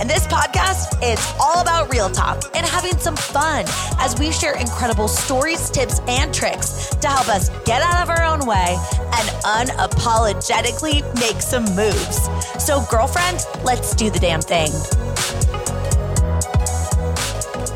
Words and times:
And 0.00 0.08
this 0.08 0.26
podcast 0.28 0.96
is 1.02 1.34
all 1.38 1.60
about 1.60 1.92
real 1.92 2.08
talk 2.08 2.42
and 2.56 2.64
having 2.64 2.96
some 2.96 3.16
fun 3.16 3.66
as 3.98 4.18
we 4.18 4.32
share 4.32 4.56
incredible 4.56 5.08
stories, 5.08 5.68
tips, 5.68 6.00
and 6.08 6.32
tricks 6.32 6.88
to 7.02 7.06
help 7.06 7.28
us 7.28 7.50
get 7.66 7.82
out 7.82 8.02
of 8.02 8.08
our 8.08 8.22
own 8.22 8.46
way 8.46 8.78
and 8.96 9.28
unapologetically 9.44 11.02
make 11.16 11.42
some 11.42 11.64
moves. 11.76 12.30
So, 12.58 12.82
girlfriend, 12.90 13.44
let's 13.62 13.94
do 13.94 14.08
the 14.08 14.18
damn 14.18 14.40
thing. 14.40 14.70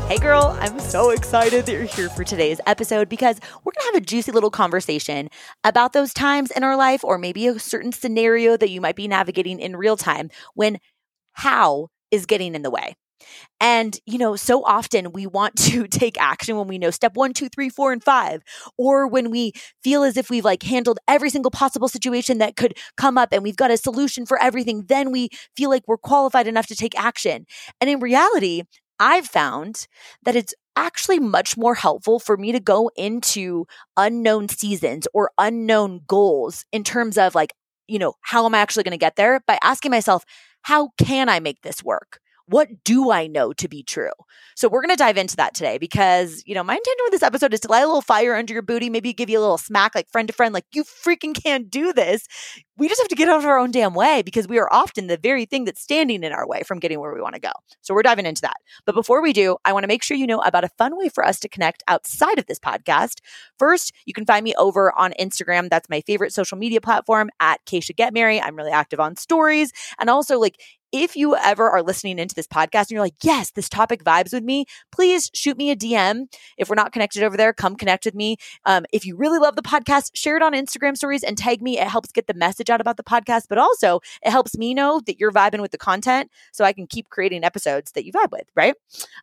Hey, 0.07 0.17
girl, 0.17 0.57
I'm 0.59 0.79
so 0.79 1.11
excited 1.11 1.67
that 1.67 1.71
you're 1.71 1.83
here 1.83 2.09
for 2.09 2.23
today's 2.23 2.59
episode 2.65 3.07
because 3.07 3.39
we're 3.63 3.73
going 3.73 3.91
to 3.91 3.93
have 3.93 4.01
a 4.01 4.05
juicy 4.05 4.31
little 4.31 4.49
conversation 4.49 5.29
about 5.63 5.93
those 5.93 6.11
times 6.11 6.49
in 6.49 6.63
our 6.63 6.75
life, 6.75 7.03
or 7.03 7.19
maybe 7.19 7.45
a 7.45 7.59
certain 7.59 7.91
scenario 7.91 8.57
that 8.57 8.71
you 8.71 8.81
might 8.81 8.95
be 8.95 9.07
navigating 9.07 9.59
in 9.59 9.75
real 9.75 9.95
time 9.95 10.31
when 10.55 10.79
how 11.33 11.89
is 12.15 12.25
getting 12.25 12.55
in 12.55 12.61
the 12.63 12.71
way. 12.71 12.95
And, 13.59 13.97
you 14.05 14.17
know, 14.17 14.35
so 14.35 14.63
often 14.65 15.11
we 15.11 15.27
want 15.27 15.55
to 15.69 15.87
take 15.87 16.19
action 16.19 16.57
when 16.57 16.67
we 16.67 16.77
know 16.77 16.91
step 16.91 17.15
one, 17.15 17.33
two, 17.33 17.49
three, 17.49 17.69
four, 17.69 17.91
and 17.91 18.03
five, 18.03 18.41
or 18.77 19.07
when 19.07 19.31
we 19.31 19.53
feel 19.83 20.03
as 20.03 20.17
if 20.17 20.29
we've 20.29 20.45
like 20.45 20.63
handled 20.63 20.99
every 21.07 21.29
single 21.29 21.51
possible 21.51 21.87
situation 21.87 22.39
that 22.39 22.55
could 22.55 22.77
come 22.97 23.17
up 23.17 23.29
and 23.31 23.43
we've 23.43 23.55
got 23.55 23.71
a 23.71 23.77
solution 23.77 24.25
for 24.25 24.41
everything, 24.41 24.85
then 24.87 25.11
we 25.11 25.29
feel 25.55 25.69
like 25.69 25.83
we're 25.87 25.97
qualified 25.97 26.47
enough 26.47 26.67
to 26.67 26.75
take 26.75 26.97
action. 26.99 27.45
And 27.79 27.89
in 27.89 27.99
reality, 27.99 28.63
I've 28.99 29.27
found 29.27 29.87
that 30.23 30.35
it's 30.35 30.53
actually 30.75 31.19
much 31.19 31.57
more 31.57 31.75
helpful 31.75 32.19
for 32.19 32.37
me 32.37 32.51
to 32.51 32.59
go 32.59 32.89
into 32.95 33.65
unknown 33.97 34.49
seasons 34.49 35.07
or 35.13 35.31
unknown 35.37 36.01
goals 36.07 36.65
in 36.71 36.83
terms 36.83 37.17
of 37.17 37.35
like, 37.35 37.53
you 37.87 37.99
know, 37.99 38.13
how 38.21 38.45
am 38.45 38.55
I 38.55 38.59
actually 38.59 38.83
going 38.83 38.91
to 38.91 38.97
get 38.97 39.15
there 39.15 39.41
by 39.47 39.57
asking 39.61 39.91
myself, 39.91 40.23
how 40.65 40.89
can 40.97 41.29
I 41.29 41.39
make 41.39 41.61
this 41.61 41.83
work? 41.83 42.19
What 42.47 42.83
do 42.83 43.11
I 43.11 43.27
know 43.27 43.53
to 43.53 43.67
be 43.67 43.81
true? 43.81 44.11
So 44.55 44.69
we're 44.69 44.81
going 44.81 44.95
to 44.95 44.95
dive 44.95 45.17
into 45.17 45.35
that 45.37 45.53
today 45.53 45.77
because, 45.77 46.43
you 46.45 46.53
know, 46.53 46.63
my 46.63 46.75
intention 46.75 47.03
with 47.03 47.11
this 47.11 47.23
episode 47.23 47.53
is 47.53 47.59
to 47.61 47.67
light 47.67 47.81
a 47.81 47.87
little 47.87 48.01
fire 48.01 48.35
under 48.35 48.53
your 48.53 48.61
booty, 48.61 48.89
maybe 48.89 49.13
give 49.13 49.29
you 49.29 49.39
a 49.39 49.41
little 49.41 49.57
smack 49.57 49.95
like 49.95 50.07
friend 50.09 50.27
to 50.27 50.33
friend, 50.33 50.53
like 50.53 50.65
you 50.73 50.83
freaking 50.83 51.33
can't 51.33 51.69
do 51.69 51.91
this. 51.91 52.27
We 52.77 52.87
just 52.87 53.01
have 53.01 53.07
to 53.07 53.15
get 53.15 53.29
out 53.29 53.39
of 53.39 53.45
our 53.45 53.57
own 53.57 53.71
damn 53.71 53.93
way 53.93 54.21
because 54.21 54.47
we 54.47 54.59
are 54.59 54.71
often 54.71 55.07
the 55.07 55.17
very 55.17 55.45
thing 55.45 55.65
that's 55.65 55.81
standing 55.81 56.23
in 56.23 56.31
our 56.31 56.47
way 56.47 56.61
from 56.63 56.79
getting 56.79 56.99
where 56.99 57.13
we 57.13 57.21
want 57.21 57.35
to 57.35 57.41
go. 57.41 57.51
So 57.81 57.93
we're 57.93 58.03
diving 58.03 58.25
into 58.25 58.41
that. 58.41 58.57
But 58.85 58.95
before 58.95 59.21
we 59.21 59.33
do, 59.33 59.57
I 59.65 59.73
want 59.73 59.83
to 59.83 59.87
make 59.87 60.03
sure 60.03 60.15
you 60.15 60.27
know 60.27 60.41
about 60.41 60.63
a 60.63 60.69
fun 60.69 60.97
way 60.97 61.09
for 61.09 61.25
us 61.25 61.39
to 61.39 61.49
connect 61.49 61.83
outside 61.87 62.37
of 62.37 62.45
this 62.45 62.59
podcast. 62.59 63.21
First, 63.57 63.91
you 64.05 64.13
can 64.13 64.25
find 64.25 64.43
me 64.43 64.53
over 64.57 64.93
on 64.97 65.13
Instagram. 65.19 65.69
That's 65.69 65.89
my 65.89 66.01
favorite 66.01 66.33
social 66.33 66.57
media 66.57 66.79
platform 66.79 67.29
at 67.39 67.65
Kacia 67.65 67.95
Ghetmiri. 67.95 68.41
I'm 68.43 68.55
really 68.55 68.71
active 68.71 68.99
on 68.99 69.15
stories. 69.15 69.71
And 69.99 70.09
also 70.09 70.39
like 70.39 70.59
if 70.91 71.15
you 71.15 71.35
ever 71.35 71.69
are 71.69 71.81
listening 71.81 72.19
into 72.19 72.35
this 72.35 72.47
podcast 72.47 72.83
and 72.83 72.91
you're 72.91 73.01
like, 73.01 73.15
yes, 73.23 73.51
this 73.51 73.69
topic 73.69 74.03
vibes 74.03 74.33
with 74.33 74.43
me, 74.43 74.65
please 74.91 75.29
shoot 75.33 75.57
me 75.57 75.71
a 75.71 75.75
DM. 75.75 76.27
If 76.57 76.69
we're 76.69 76.75
not 76.75 76.91
connected 76.91 77.23
over 77.23 77.35
there, 77.37 77.53
come 77.53 77.75
connect 77.75 78.05
with 78.05 78.15
me. 78.15 78.37
Um, 78.65 78.85
if 78.91 79.05
you 79.05 79.15
really 79.15 79.39
love 79.39 79.55
the 79.55 79.61
podcast, 79.61 80.11
share 80.13 80.37
it 80.37 80.43
on 80.43 80.53
Instagram 80.53 80.95
stories 80.95 81.23
and 81.23 81.37
tag 81.37 81.61
me. 81.61 81.79
It 81.79 81.87
helps 81.87 82.11
get 82.11 82.27
the 82.27 82.33
message 82.33 82.69
out 82.69 82.81
about 82.81 82.97
the 82.97 83.03
podcast, 83.03 83.43
but 83.49 83.57
also 83.57 83.99
it 84.23 84.31
helps 84.31 84.57
me 84.57 84.73
know 84.73 85.01
that 85.05 85.19
you're 85.19 85.31
vibing 85.31 85.61
with 85.61 85.71
the 85.71 85.77
content 85.77 86.31
so 86.51 86.63
I 86.63 86.73
can 86.73 86.87
keep 86.87 87.09
creating 87.09 87.43
episodes 87.43 87.91
that 87.93 88.05
you 88.05 88.11
vibe 88.11 88.31
with, 88.31 88.49
right? 88.55 88.75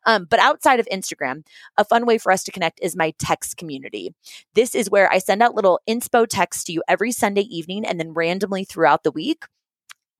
Um, 0.04 0.26
but 0.28 0.41
outside 0.41 0.81
of 0.81 0.88
Instagram, 0.92 1.44
a 1.76 1.84
fun 1.84 2.06
way 2.06 2.19
for 2.19 2.32
us 2.32 2.42
to 2.44 2.53
connect 2.53 2.81
is 2.82 2.97
my 2.97 3.12
text 3.19 3.56
community. 3.56 4.14
This 4.54 4.75
is 4.75 4.91
where 4.91 5.10
I 5.10 5.19
send 5.19 5.42
out 5.42 5.54
little 5.54 5.81
inspo 5.88 6.26
texts 6.28 6.64
to 6.64 6.72
you 6.72 6.82
every 6.88 7.12
Sunday 7.12 7.42
evening 7.42 7.84
and 7.84 7.98
then 7.98 8.12
randomly 8.12 8.64
throughout 8.64 9.04
the 9.04 9.10
week 9.10 9.44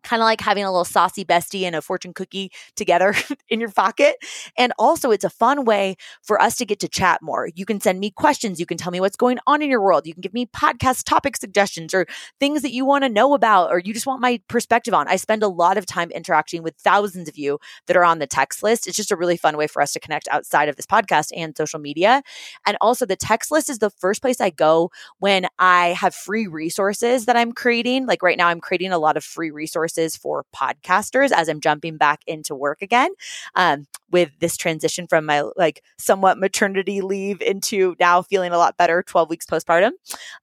kind 0.03 0.21
of 0.21 0.25
like 0.25 0.41
having 0.41 0.65
a 0.65 0.71
little 0.71 0.85
saucy 0.85 1.25
bestie 1.25 1.63
and 1.63 1.77
a 1.77 1.83
fortune 1.83 2.13
cookie 2.13 2.51
together 2.77 3.15
in 3.49 3.61
your 3.61 3.71
pocket. 3.71 4.17
And 4.59 4.73
also, 4.79 5.11
it's 5.11 5.25
a 5.25 5.31
fun 5.31 5.65
way 5.65 5.97
for 6.23 6.41
us 6.41 6.57
to 6.57 6.67
get 6.67 6.81
to 6.81 6.89
chat 6.89 7.21
more. 7.23 7.49
You 7.55 7.65
can 7.65 7.81
send 7.81 8.01
me 8.01 8.11
questions. 8.11 8.59
You 8.59 8.67
can 8.67 8.77
tell 8.77 8.93
me 8.93 9.01
what's 9.01 9.17
going 9.17 9.39
on 9.47 9.62
in 9.62 9.71
your 9.71 9.81
world. 9.81 10.07
You 10.07 10.15
can 10.15 10.21
give 10.21 10.35
me 10.35 10.47
podcast 10.47 11.05
topic 11.05 11.37
suggestions 11.37 11.95
or 11.95 12.07
things 12.41 12.62
that 12.62 12.73
you 12.73 12.85
want 12.85 13.05
to 13.05 13.09
know 13.09 13.35
about 13.35 13.71
or 13.71 13.79
you 13.79 13.95
just 13.95 14.07
want 14.07 14.21
my 14.21 14.41
perspective 14.49 14.95
on. 14.95 15.09
I 15.09 15.17
spend 15.17 15.43
a 15.43 15.49
lot 15.49 15.79
of 15.79 15.87
time 15.87 16.11
interacting 16.11 16.62
with 16.62 16.75
thousands 16.77 17.29
of 17.29 17.39
you 17.39 17.59
that 17.87 17.97
are 17.97 18.05
on 18.05 18.19
the 18.19 18.27
text 18.27 18.62
list. 18.62 18.87
It's 18.87 18.97
just 18.97 19.12
a 19.12 19.17
really 19.17 19.37
fun 19.37 19.57
way 19.57 19.67
for 19.67 19.81
us 19.81 19.93
to 19.93 20.01
connect 20.01 20.29
outside 20.29 20.69
of 20.69 20.77
this 20.77 20.87
podcast 20.87 21.31
and 21.37 21.57
social 21.57 21.81
media. 21.81 22.23
And 22.67 22.77
also, 22.81 23.07
the 23.07 23.17
text 23.17 23.51
list 23.51 23.71
is 23.71 23.79
the 23.79 23.91
first 23.91 24.21
place 24.23 24.41
I 24.41 24.51
go 24.51 24.91
when 25.19 25.47
I 25.59 25.89
have 25.89 26.15
free 26.15 26.47
resources 26.47 27.27
that 27.27 27.37
I'm 27.37 27.53
creating. 27.53 28.07
Like 28.07 28.23
right 28.23 28.37
now, 28.37 28.49
I'm 28.49 28.61
creating 28.61 28.93
a 28.93 28.99
lot 28.99 29.17
of 29.17 29.25
free 29.25 29.51
resources 29.51 29.92
resources 29.93 30.17
for 30.17 30.45
podcasters 30.55 31.31
as 31.33 31.49
I'm 31.49 31.61
jumping 31.61 31.97
back 31.97 32.21
into 32.27 32.55
work 32.55 32.83
again 32.83 33.11
um, 33.55 33.87
with 34.11 34.31
this 34.41 34.57
transition 34.57 35.07
from 35.07 35.27
my 35.27 35.43
like 35.57 35.83
somewhat 35.99 36.39
maternity 36.39 37.01
leave 37.01 37.41
into 37.41 37.95
now 38.01 38.23
feeling 38.23 38.53
a 38.53 38.59
lot 38.59 38.77
better 38.77 39.03
12 39.03 39.29
weeks 39.29 39.47
postpartum. 39.47 39.91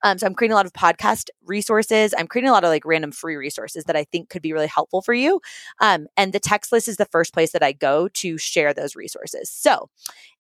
Um, 0.04 0.18
so 0.18 0.28
I'm 0.28 0.34
creating 0.34 0.54
a 0.54 0.56
lot 0.56 0.66
of 0.66 0.74
podcast 0.74 1.30
resources. 1.46 2.14
I'm 2.18 2.28
creating 2.28 2.50
a 2.50 2.54
lot 2.54 2.64
of 2.64 2.70
like 2.70 2.86
random 2.86 3.12
free 3.12 3.36
resources 3.36 3.86
that 3.86 3.96
I 3.96 4.04
think 4.06 4.30
could 4.30 4.42
be 4.42 4.54
really 4.54 4.68
helpful 4.68 5.02
for 5.02 5.14
you. 5.14 5.42
Um, 5.80 6.08
and 6.18 6.34
the 6.34 6.40
text 6.40 6.72
list 6.72 6.88
is 6.88 6.98
the 6.98 7.06
first 7.06 7.34
place 7.34 7.52
that 7.52 7.64
I 7.64 7.72
go 7.72 8.08
to 8.08 8.38
share 8.38 8.74
those 8.74 8.96
resources. 8.96 9.50
So 9.50 9.90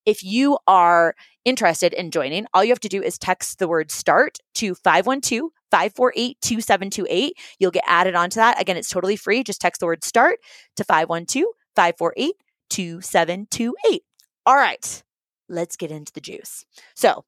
if 0.05 0.23
you 0.23 0.57
are 0.67 1.15
interested 1.45 1.93
in 1.93 2.11
joining, 2.11 2.45
all 2.53 2.63
you 2.63 2.71
have 2.71 2.79
to 2.81 2.89
do 2.89 3.01
is 3.01 3.17
text 3.17 3.59
the 3.59 3.67
word 3.67 3.91
start 3.91 4.37
to 4.55 4.75
512 4.75 5.51
548 5.71 6.37
2728. 6.41 7.33
You'll 7.59 7.71
get 7.71 7.83
added 7.87 8.15
onto 8.15 8.35
that. 8.35 8.59
Again, 8.59 8.77
it's 8.77 8.89
totally 8.89 9.15
free. 9.15 9.43
Just 9.43 9.61
text 9.61 9.79
the 9.79 9.85
word 9.85 10.03
start 10.03 10.39
to 10.75 10.83
512 10.83 11.45
548 11.75 12.33
2728. 12.69 14.03
All 14.45 14.55
right, 14.55 15.03
let's 15.47 15.75
get 15.75 15.91
into 15.91 16.13
the 16.13 16.21
juice. 16.21 16.66
So 16.95 17.25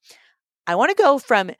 I 0.67 0.75
want 0.75 0.89
to 0.89 1.01
go 1.01 1.19
from 1.19 1.51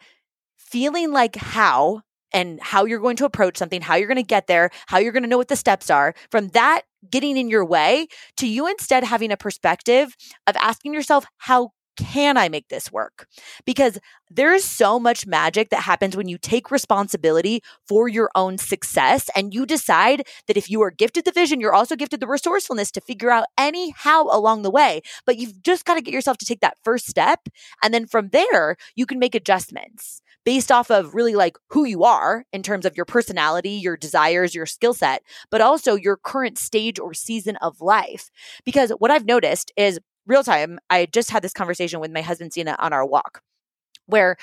feeling 0.57 1.11
like 1.11 1.35
how 1.35 2.01
and 2.33 2.59
how 2.61 2.85
you're 2.85 2.99
going 2.99 3.17
to 3.17 3.25
approach 3.25 3.57
something, 3.57 3.81
how 3.81 3.95
you're 3.95 4.07
going 4.07 4.15
to 4.17 4.23
get 4.23 4.47
there, 4.47 4.69
how 4.87 4.97
you're 4.97 5.11
going 5.11 5.23
to 5.23 5.29
know 5.29 5.37
what 5.37 5.47
the 5.47 5.55
steps 5.55 5.89
are, 5.89 6.13
from 6.29 6.49
that 6.49 6.81
getting 7.09 7.37
in 7.37 7.49
your 7.49 7.65
way 7.65 8.07
to 8.37 8.47
you 8.47 8.67
instead 8.67 9.03
having 9.03 9.31
a 9.31 9.37
perspective 9.37 10.15
of 10.47 10.55
asking 10.57 10.93
yourself, 10.93 11.25
how 11.37 11.71
can 12.01 12.35
I 12.35 12.49
make 12.49 12.67
this 12.69 12.91
work? 12.91 13.27
Because 13.65 13.99
there 14.29 14.53
is 14.53 14.63
so 14.63 14.99
much 14.99 15.27
magic 15.27 15.69
that 15.69 15.81
happens 15.81 16.17
when 16.17 16.27
you 16.27 16.37
take 16.37 16.71
responsibility 16.71 17.61
for 17.87 18.07
your 18.07 18.31
own 18.33 18.57
success 18.57 19.29
and 19.35 19.53
you 19.53 19.65
decide 19.65 20.23
that 20.47 20.57
if 20.57 20.69
you 20.69 20.81
are 20.81 20.89
gifted 20.89 21.25
the 21.25 21.31
vision, 21.31 21.61
you're 21.61 21.73
also 21.73 21.95
gifted 21.95 22.19
the 22.19 22.27
resourcefulness 22.27 22.91
to 22.91 23.01
figure 23.01 23.29
out 23.29 23.45
any 23.57 23.91
how 23.91 24.29
along 24.35 24.63
the 24.63 24.71
way. 24.71 25.01
But 25.25 25.37
you've 25.37 25.61
just 25.61 25.85
got 25.85 25.95
to 25.95 26.01
get 26.01 26.13
yourself 26.13 26.37
to 26.39 26.45
take 26.45 26.61
that 26.61 26.77
first 26.83 27.07
step. 27.07 27.47
And 27.83 27.93
then 27.93 28.07
from 28.07 28.29
there, 28.29 28.77
you 28.95 29.05
can 29.05 29.19
make 29.19 29.35
adjustments 29.35 30.21
based 30.43 30.71
off 30.71 30.89
of 30.89 31.13
really 31.13 31.35
like 31.35 31.57
who 31.69 31.85
you 31.85 32.03
are 32.03 32.45
in 32.51 32.63
terms 32.63 32.85
of 32.85 32.95
your 32.95 33.05
personality, 33.05 33.71
your 33.71 33.97
desires, 33.97 34.55
your 34.55 34.65
skill 34.65 34.93
set, 34.93 35.21
but 35.49 35.61
also 35.61 35.95
your 35.95 36.17
current 36.17 36.57
stage 36.57 36.99
or 36.99 37.13
season 37.13 37.57
of 37.57 37.81
life. 37.81 38.31
Because 38.65 38.91
what 38.91 39.11
I've 39.11 39.25
noticed 39.25 39.71
is 39.77 39.99
real 40.27 40.43
time, 40.43 40.79
I 40.89 41.07
just 41.07 41.31
had 41.31 41.43
this 41.43 41.53
conversation 41.53 41.99
with 41.99 42.11
my 42.11 42.21
husband, 42.21 42.53
Sina, 42.53 42.75
on 42.79 42.93
our 42.93 43.05
walk 43.05 43.41
where 44.07 44.37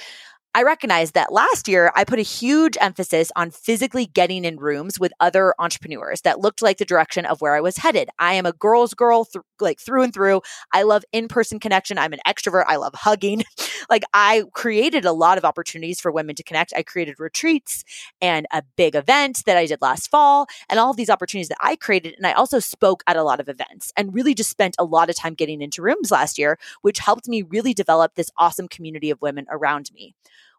I 0.55 0.63
recognize 0.63 1.13
that 1.13 1.31
last 1.31 1.69
year 1.69 1.93
I 1.95 2.05
put 2.05 2.19
a 2.19 2.23
huge 2.23 2.79
emphasis 2.81 3.31
on 3.37 3.51
physically 3.51 4.07
getting 4.07 4.47
in 4.47 4.57
rooms 4.57 4.99
with 4.99 5.13
other 5.21 5.55
entrepreneurs 5.59 6.23
that 6.23 6.41
looked 6.41 6.63
like 6.63 6.79
the 6.79 6.87
direction 6.87 7.27
of 7.27 7.43
where 7.43 7.55
I 7.55 7.61
was 7.61 7.77
headed. 7.77 8.09
I 8.19 8.33
am 8.33 8.47
a 8.47 8.53
girl's 8.53 8.95
girl, 8.95 9.27
th- 9.27 9.45
like 9.61 9.79
through 9.79 10.05
and 10.05 10.13
through. 10.13 10.41
I 10.73 10.85
love 10.85 11.05
in 11.13 11.29
person 11.29 11.61
connection. 11.61 11.99
I'm 11.99 12.15
an 12.15 12.21
extrovert. 12.27 12.65
I 12.67 12.77
love 12.77 12.95
hugging. 12.95 13.45
like 13.91 14.05
I 14.15 14.45
created 14.55 15.05
a 15.05 15.13
lot 15.13 15.37
of 15.37 15.45
opportunities 15.45 16.01
for 16.01 16.11
women 16.11 16.35
to 16.37 16.43
connect. 16.43 16.73
I 16.75 16.83
created 16.83 17.21
retreats 17.21 17.85
and 18.23 18.47
a 18.51 18.63
big 18.77 18.95
event 18.95 19.43
that 19.45 19.59
I 19.59 19.67
did 19.67 19.83
last 19.83 20.11
fall 20.11 20.47
and 20.71 20.81
all 20.81 20.91
of 20.91 20.97
these 20.97 21.11
opportunities 21.11 21.49
that 21.49 21.59
I 21.61 21.77
created. 21.77 22.15
And 22.17 22.27
I 22.27 22.33
also 22.33 22.59
spoke 22.59 23.03
at 23.07 23.17
a 23.17 23.23
lot 23.23 23.39
of 23.39 23.51
events 23.51 23.93
and 23.99 24.15
really 24.15 24.35
just 24.35 24.51
spent 24.51 24.77
a 24.79 24.85
lot 24.85 25.11
of 25.11 25.15
time 25.15 25.35
getting 25.35 25.61
into 25.61 25.83
rooms 25.83 26.11
last 26.11 26.39
year, 26.39 26.59
which 26.81 27.01
helped 27.01 27.29
me 27.29 27.43
really 27.43 27.75
develop 27.75 28.15
this 28.15 28.31
awesome 28.39 28.67
community 28.67 29.11
of 29.11 29.21
women 29.21 29.47
around 29.51 29.91
me. 29.95 30.15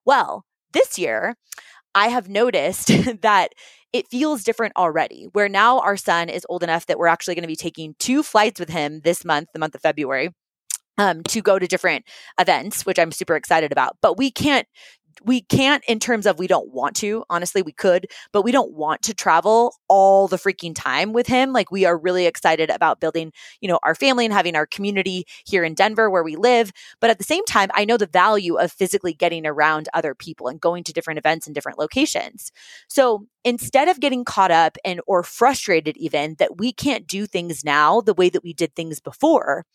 Well, 0.10 0.44
this 0.74 0.98
year, 0.98 1.36
I 1.94 2.08
have 2.08 2.28
noticed 2.28 2.88
that 3.22 3.50
it 3.94 4.08
feels 4.08 4.44
different 4.44 4.74
already, 4.76 5.28
where 5.34 5.48
now 5.48 5.82
our 5.82 5.98
son 5.98 6.30
is 6.30 6.48
old 6.50 6.64
enough 6.64 6.88
that 6.88 6.98
we're 6.98 7.06
actually 7.06 7.36
going 7.36 7.44
to 7.44 7.48
be 7.48 7.56
taking 7.56 7.94
two 8.00 8.24
flights 8.24 8.60
with 8.60 8.70
him 8.70 9.02
this 9.04 9.24
month, 9.24 9.50
the 9.54 9.60
month 9.60 9.76
of 9.76 9.82
February. 9.82 10.32
Um, 10.98 11.22
to 11.26 11.42
go 11.42 11.60
to 11.60 11.68
different 11.68 12.06
events, 12.40 12.86
which 12.88 12.98
I'm 13.00 13.12
super 13.12 13.36
excited 13.36 13.72
about. 13.72 13.98
But 14.02 14.18
we 14.18 14.32
can't 14.32 14.68
we 15.26 15.42
can't 15.42 15.84
in 15.86 16.00
terms 16.00 16.26
of 16.26 16.40
we 16.40 16.48
don't 16.48 16.74
want 16.74 16.96
to. 16.98 17.24
Honestly, 17.30 17.62
we 17.62 17.72
could, 17.72 18.08
but 18.32 18.44
we 18.44 18.52
don't 18.52 18.74
want 18.74 19.02
to 19.04 19.14
travel 19.14 19.76
all 19.88 20.28
the 20.28 20.38
freaking 20.38 20.74
time 20.76 21.14
with 21.14 21.28
him. 21.28 21.54
Like 21.54 21.72
we 21.72 21.86
are 21.86 21.98
really 21.98 22.26
excited 22.26 22.70
about 22.70 23.00
building, 23.00 23.32
you 23.62 23.68
know, 23.68 23.80
our 23.84 23.96
family 23.96 24.26
and 24.26 24.34
having 24.34 24.56
our 24.56 24.66
community 24.66 25.26
here 25.46 25.64
in 25.64 25.74
Denver 25.74 26.10
where 26.10 26.24
we 26.24 26.36
live. 26.36 26.72
But 27.00 27.10
at 27.10 27.18
the 27.18 27.24
same 27.24 27.46
time, 27.46 27.70
I 27.74 27.86
know 27.86 27.98
the 27.98 28.08
value 28.08 28.56
of 28.56 28.72
physically 28.72 29.14
getting 29.14 29.46
around 29.46 29.90
other 29.94 30.16
people 30.16 30.48
and 30.48 30.60
going 30.60 30.84
to 30.86 30.94
different 30.94 31.18
events 31.18 31.48
in 31.48 31.54
different 31.54 31.80
locations. 31.80 32.52
So 32.88 33.28
instead 33.44 33.88
of 33.88 34.00
getting 34.00 34.26
caught 34.26 34.52
up 34.52 34.78
and 34.84 35.02
or 35.08 35.24
frustrated 35.24 35.98
even 35.98 36.36
that 36.40 36.58
we 36.58 36.72
can't 36.72 37.08
do 37.08 37.26
things 37.26 37.64
now 37.64 38.02
the 38.02 38.14
way 38.14 38.30
that 38.30 38.44
we 38.44 38.54
did 38.54 38.76
things 38.76 39.00
before, 39.00 39.66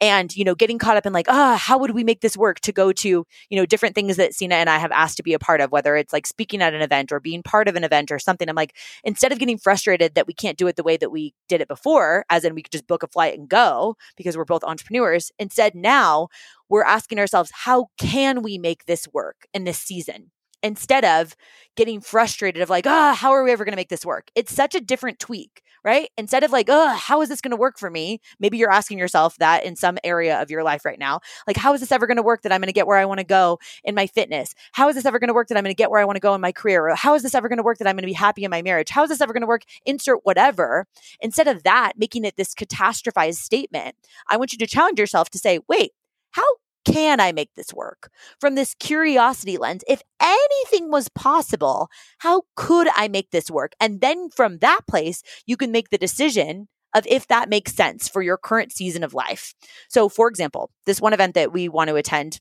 and 0.00 0.34
you 0.36 0.44
know 0.44 0.54
getting 0.54 0.78
caught 0.78 0.96
up 0.96 1.06
in 1.06 1.12
like 1.12 1.26
ah 1.28 1.54
oh, 1.54 1.56
how 1.56 1.78
would 1.78 1.92
we 1.92 2.04
make 2.04 2.20
this 2.20 2.36
work? 2.36 2.60
to 2.60 2.72
go 2.72 2.92
to 2.92 3.08
you 3.50 3.58
know 3.58 3.66
different 3.66 3.94
things 3.94 4.16
that 4.16 4.34
Sina 4.34 4.56
and 4.56 4.70
I 4.70 4.78
have 4.78 4.92
asked 4.92 5.16
to 5.18 5.22
be 5.22 5.34
a 5.34 5.38
part 5.38 5.60
of 5.60 5.72
whether 5.72 5.96
it's 5.96 6.12
like 6.12 6.26
speaking 6.26 6.60
at 6.62 6.74
an 6.74 6.82
event 6.82 7.12
or 7.12 7.20
being 7.20 7.42
part 7.42 7.68
of 7.68 7.76
an 7.76 7.84
event 7.84 8.10
or 8.10 8.18
something. 8.18 8.48
I'm 8.48 8.56
like 8.56 8.76
instead 9.04 9.32
of 9.32 9.38
getting 9.38 9.58
frustrated 9.58 10.14
that 10.14 10.26
we 10.26 10.34
can't 10.34 10.58
do 10.58 10.66
it 10.66 10.76
the 10.76 10.82
way 10.82 10.96
that 10.96 11.10
we 11.10 11.34
did 11.48 11.60
it 11.60 11.68
before 11.68 12.24
as 12.30 12.44
in 12.44 12.54
we 12.54 12.62
could 12.62 12.72
just 12.72 12.86
book 12.86 13.02
a 13.02 13.08
flight 13.08 13.38
and 13.38 13.48
go 13.48 13.96
because 14.16 14.36
we're 14.36 14.44
both 14.44 14.64
entrepreneurs 14.64 15.30
instead 15.38 15.74
now 15.74 16.28
we're 16.68 16.84
asking 16.84 17.18
ourselves 17.18 17.50
how 17.54 17.86
can 17.98 18.42
we 18.42 18.58
make 18.58 18.86
this 18.86 19.08
work 19.12 19.46
in 19.54 19.64
this 19.64 19.78
season? 19.78 20.30
instead 20.62 21.04
of 21.04 21.36
getting 21.76 22.00
frustrated 22.00 22.62
of 22.62 22.70
like, 22.70 22.86
ah, 22.86 23.12
oh, 23.12 23.14
how 23.14 23.30
are 23.30 23.44
we 23.44 23.52
ever 23.52 23.64
going 23.64 23.72
to 23.72 23.76
make 23.76 23.88
this 23.88 24.06
work? 24.06 24.30
It's 24.34 24.54
such 24.54 24.74
a 24.74 24.80
different 24.80 25.18
tweak, 25.18 25.62
right? 25.84 26.10
Instead 26.16 26.44
of 26.44 26.52
like, 26.52 26.66
oh, 26.68 26.88
how 26.96 27.22
is 27.22 27.28
this 27.28 27.40
going 27.40 27.50
to 27.50 27.56
work 27.56 27.78
for 27.78 27.90
me? 27.90 28.20
Maybe 28.38 28.58
you're 28.58 28.72
asking 28.72 28.98
yourself 28.98 29.36
that 29.38 29.64
in 29.64 29.76
some 29.76 29.98
area 30.04 30.40
of 30.40 30.50
your 30.50 30.62
life 30.62 30.84
right 30.84 30.98
now. 30.98 31.20
Like, 31.46 31.56
how 31.56 31.72
is 31.74 31.80
this 31.80 31.92
ever 31.92 32.06
going 32.06 32.16
to 32.16 32.22
work 32.22 32.42
that 32.42 32.52
I'm 32.52 32.60
going 32.60 32.68
to 32.68 32.72
get 32.72 32.86
where 32.86 32.98
I 32.98 33.04
want 33.04 33.18
to 33.18 33.24
go 33.24 33.58
in 33.84 33.94
my 33.94 34.06
fitness? 34.06 34.54
How 34.72 34.88
is 34.88 34.94
this 34.94 35.04
ever 35.04 35.18
going 35.18 35.28
to 35.28 35.34
work 35.34 35.48
that 35.48 35.56
I'm 35.56 35.64
going 35.64 35.74
to 35.74 35.78
get 35.78 35.90
where 35.90 36.00
I 36.00 36.04
want 36.04 36.16
to 36.16 36.20
go 36.20 36.34
in 36.34 36.40
my 36.40 36.52
career? 36.52 36.88
Or 36.88 36.94
how 36.94 37.14
is 37.14 37.22
this 37.22 37.34
ever 37.34 37.48
going 37.48 37.58
to 37.58 37.62
work 37.62 37.78
that 37.78 37.88
I'm 37.88 37.96
going 37.96 38.02
to 38.02 38.08
be 38.08 38.12
happy 38.12 38.44
in 38.44 38.50
my 38.50 38.62
marriage? 38.62 38.90
How 38.90 39.02
is 39.02 39.08
this 39.08 39.20
ever 39.20 39.32
going 39.32 39.42
to 39.42 39.46
work? 39.46 39.62
Insert 39.86 40.20
whatever. 40.24 40.86
Instead 41.20 41.48
of 41.48 41.62
that, 41.62 41.92
making 41.96 42.24
it 42.24 42.36
this 42.36 42.54
catastrophized 42.54 43.36
statement, 43.36 43.96
I 44.28 44.36
want 44.36 44.52
you 44.52 44.58
to 44.58 44.66
challenge 44.66 44.98
yourself 44.98 45.30
to 45.30 45.38
say, 45.38 45.60
wait, 45.68 45.92
how 46.32 46.44
can 46.92 47.20
I 47.20 47.32
make 47.32 47.54
this 47.54 47.72
work? 47.72 48.10
From 48.40 48.54
this 48.54 48.74
curiosity 48.74 49.56
lens, 49.56 49.84
if 49.88 50.02
anything 50.20 50.90
was 50.90 51.08
possible, 51.08 51.88
how 52.18 52.42
could 52.56 52.88
I 52.96 53.08
make 53.08 53.30
this 53.30 53.50
work? 53.50 53.72
And 53.80 54.00
then 54.00 54.30
from 54.30 54.58
that 54.58 54.80
place, 54.88 55.22
you 55.46 55.56
can 55.56 55.72
make 55.72 55.90
the 55.90 55.98
decision 55.98 56.68
of 56.94 57.06
if 57.06 57.26
that 57.28 57.50
makes 57.50 57.74
sense 57.74 58.08
for 58.08 58.22
your 58.22 58.38
current 58.38 58.72
season 58.72 59.04
of 59.04 59.14
life. 59.14 59.54
So, 59.88 60.08
for 60.08 60.28
example, 60.28 60.70
this 60.86 61.00
one 61.00 61.12
event 61.12 61.34
that 61.34 61.52
we 61.52 61.68
want 61.68 61.88
to 61.88 61.96
attend 61.96 62.40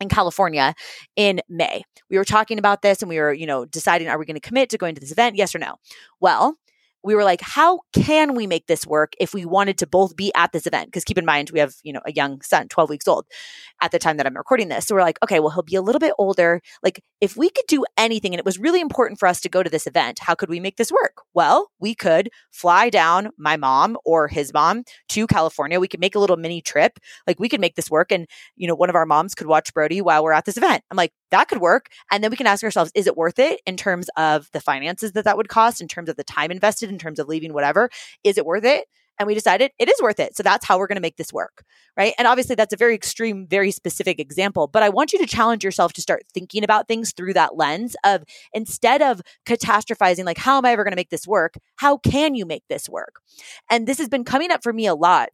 in 0.00 0.08
California 0.08 0.74
in 1.14 1.40
May. 1.48 1.82
We 2.10 2.18
were 2.18 2.24
talking 2.24 2.58
about 2.58 2.82
this 2.82 3.00
and 3.00 3.08
we 3.08 3.18
were, 3.18 3.32
you 3.32 3.46
know, 3.46 3.64
deciding 3.64 4.08
are 4.08 4.18
we 4.18 4.26
going 4.26 4.34
to 4.34 4.40
commit 4.40 4.70
to 4.70 4.78
going 4.78 4.94
to 4.94 5.00
this 5.00 5.12
event? 5.12 5.36
Yes 5.36 5.54
or 5.54 5.58
no? 5.58 5.76
Well, 6.20 6.56
we 7.06 7.14
were 7.14 7.22
like, 7.22 7.40
how 7.40 7.80
can 7.92 8.34
we 8.34 8.48
make 8.48 8.66
this 8.66 8.84
work 8.84 9.12
if 9.20 9.32
we 9.32 9.44
wanted 9.44 9.78
to 9.78 9.86
both 9.86 10.16
be 10.16 10.32
at 10.34 10.50
this 10.50 10.66
event? 10.66 10.88
Because 10.88 11.04
keep 11.04 11.16
in 11.16 11.24
mind, 11.24 11.50
we 11.50 11.60
have, 11.60 11.74
you 11.84 11.92
know, 11.92 12.00
a 12.04 12.12
young 12.12 12.42
son, 12.42 12.66
12 12.66 12.90
weeks 12.90 13.06
old 13.06 13.26
at 13.80 13.92
the 13.92 13.98
time 13.98 14.16
that 14.16 14.26
I'm 14.26 14.36
recording 14.36 14.68
this. 14.68 14.86
So 14.86 14.94
we're 14.96 15.02
like, 15.02 15.18
okay, 15.22 15.38
well, 15.38 15.50
he'll 15.50 15.62
be 15.62 15.76
a 15.76 15.82
little 15.82 16.00
bit 16.00 16.14
older. 16.18 16.60
Like, 16.82 17.00
if 17.20 17.36
we 17.36 17.48
could 17.48 17.64
do 17.68 17.84
anything 17.96 18.34
and 18.34 18.40
it 18.40 18.44
was 18.44 18.58
really 18.58 18.80
important 18.80 19.20
for 19.20 19.28
us 19.28 19.40
to 19.42 19.48
go 19.48 19.62
to 19.62 19.70
this 19.70 19.86
event, 19.86 20.18
how 20.20 20.34
could 20.34 20.48
we 20.48 20.58
make 20.58 20.76
this 20.76 20.90
work? 20.90 21.22
Well, 21.32 21.68
we 21.78 21.94
could 21.94 22.28
fly 22.50 22.90
down 22.90 23.30
my 23.38 23.56
mom 23.56 23.96
or 24.04 24.26
his 24.26 24.52
mom 24.52 24.82
to 25.10 25.28
California. 25.28 25.78
We 25.78 25.88
could 25.88 26.00
make 26.00 26.16
a 26.16 26.18
little 26.18 26.36
mini 26.36 26.60
trip. 26.60 26.98
Like, 27.28 27.38
we 27.38 27.48
could 27.48 27.60
make 27.60 27.76
this 27.76 27.88
work. 27.88 28.10
And, 28.10 28.26
you 28.56 28.66
know, 28.66 28.74
one 28.74 28.90
of 28.90 28.96
our 28.96 29.06
moms 29.06 29.36
could 29.36 29.46
watch 29.46 29.72
Brody 29.72 30.00
while 30.00 30.24
we're 30.24 30.32
at 30.32 30.44
this 30.44 30.56
event. 30.56 30.82
I'm 30.90 30.96
like, 30.96 31.12
that 31.30 31.48
could 31.48 31.60
work. 31.60 31.88
And 32.10 32.22
then 32.22 32.30
we 32.30 32.36
can 32.36 32.46
ask 32.46 32.62
ourselves, 32.62 32.92
is 32.94 33.06
it 33.06 33.16
worth 33.16 33.38
it 33.38 33.60
in 33.66 33.76
terms 33.76 34.08
of 34.16 34.50
the 34.52 34.60
finances 34.60 35.12
that 35.12 35.24
that 35.24 35.36
would 35.36 35.48
cost, 35.48 35.80
in 35.80 35.88
terms 35.88 36.08
of 36.08 36.16
the 36.16 36.24
time 36.24 36.50
invested, 36.50 36.90
in 36.90 36.98
terms 36.98 37.18
of 37.18 37.28
leaving 37.28 37.52
whatever? 37.52 37.90
Is 38.24 38.38
it 38.38 38.46
worth 38.46 38.64
it? 38.64 38.86
And 39.18 39.26
we 39.26 39.34
decided 39.34 39.70
it 39.78 39.88
is 39.88 40.00
worth 40.02 40.20
it. 40.20 40.36
So 40.36 40.42
that's 40.42 40.66
how 40.66 40.78
we're 40.78 40.86
going 40.86 40.96
to 40.96 41.02
make 41.02 41.16
this 41.16 41.32
work. 41.32 41.64
Right. 41.96 42.12
And 42.18 42.28
obviously, 42.28 42.54
that's 42.54 42.74
a 42.74 42.76
very 42.76 42.94
extreme, 42.94 43.46
very 43.46 43.70
specific 43.70 44.20
example. 44.20 44.66
But 44.66 44.82
I 44.82 44.90
want 44.90 45.14
you 45.14 45.18
to 45.20 45.26
challenge 45.26 45.64
yourself 45.64 45.94
to 45.94 46.02
start 46.02 46.24
thinking 46.34 46.62
about 46.62 46.86
things 46.86 47.12
through 47.12 47.32
that 47.32 47.56
lens 47.56 47.96
of 48.04 48.24
instead 48.52 49.00
of 49.00 49.22
catastrophizing, 49.46 50.26
like, 50.26 50.36
how 50.36 50.58
am 50.58 50.66
I 50.66 50.72
ever 50.72 50.84
going 50.84 50.92
to 50.92 50.96
make 50.96 51.08
this 51.08 51.26
work? 51.26 51.54
How 51.76 51.96
can 51.96 52.34
you 52.34 52.44
make 52.44 52.64
this 52.68 52.90
work? 52.90 53.20
And 53.70 53.86
this 53.86 53.96
has 53.96 54.10
been 54.10 54.24
coming 54.24 54.50
up 54.50 54.62
for 54.62 54.74
me 54.74 54.86
a 54.86 54.94
lot 54.94 55.30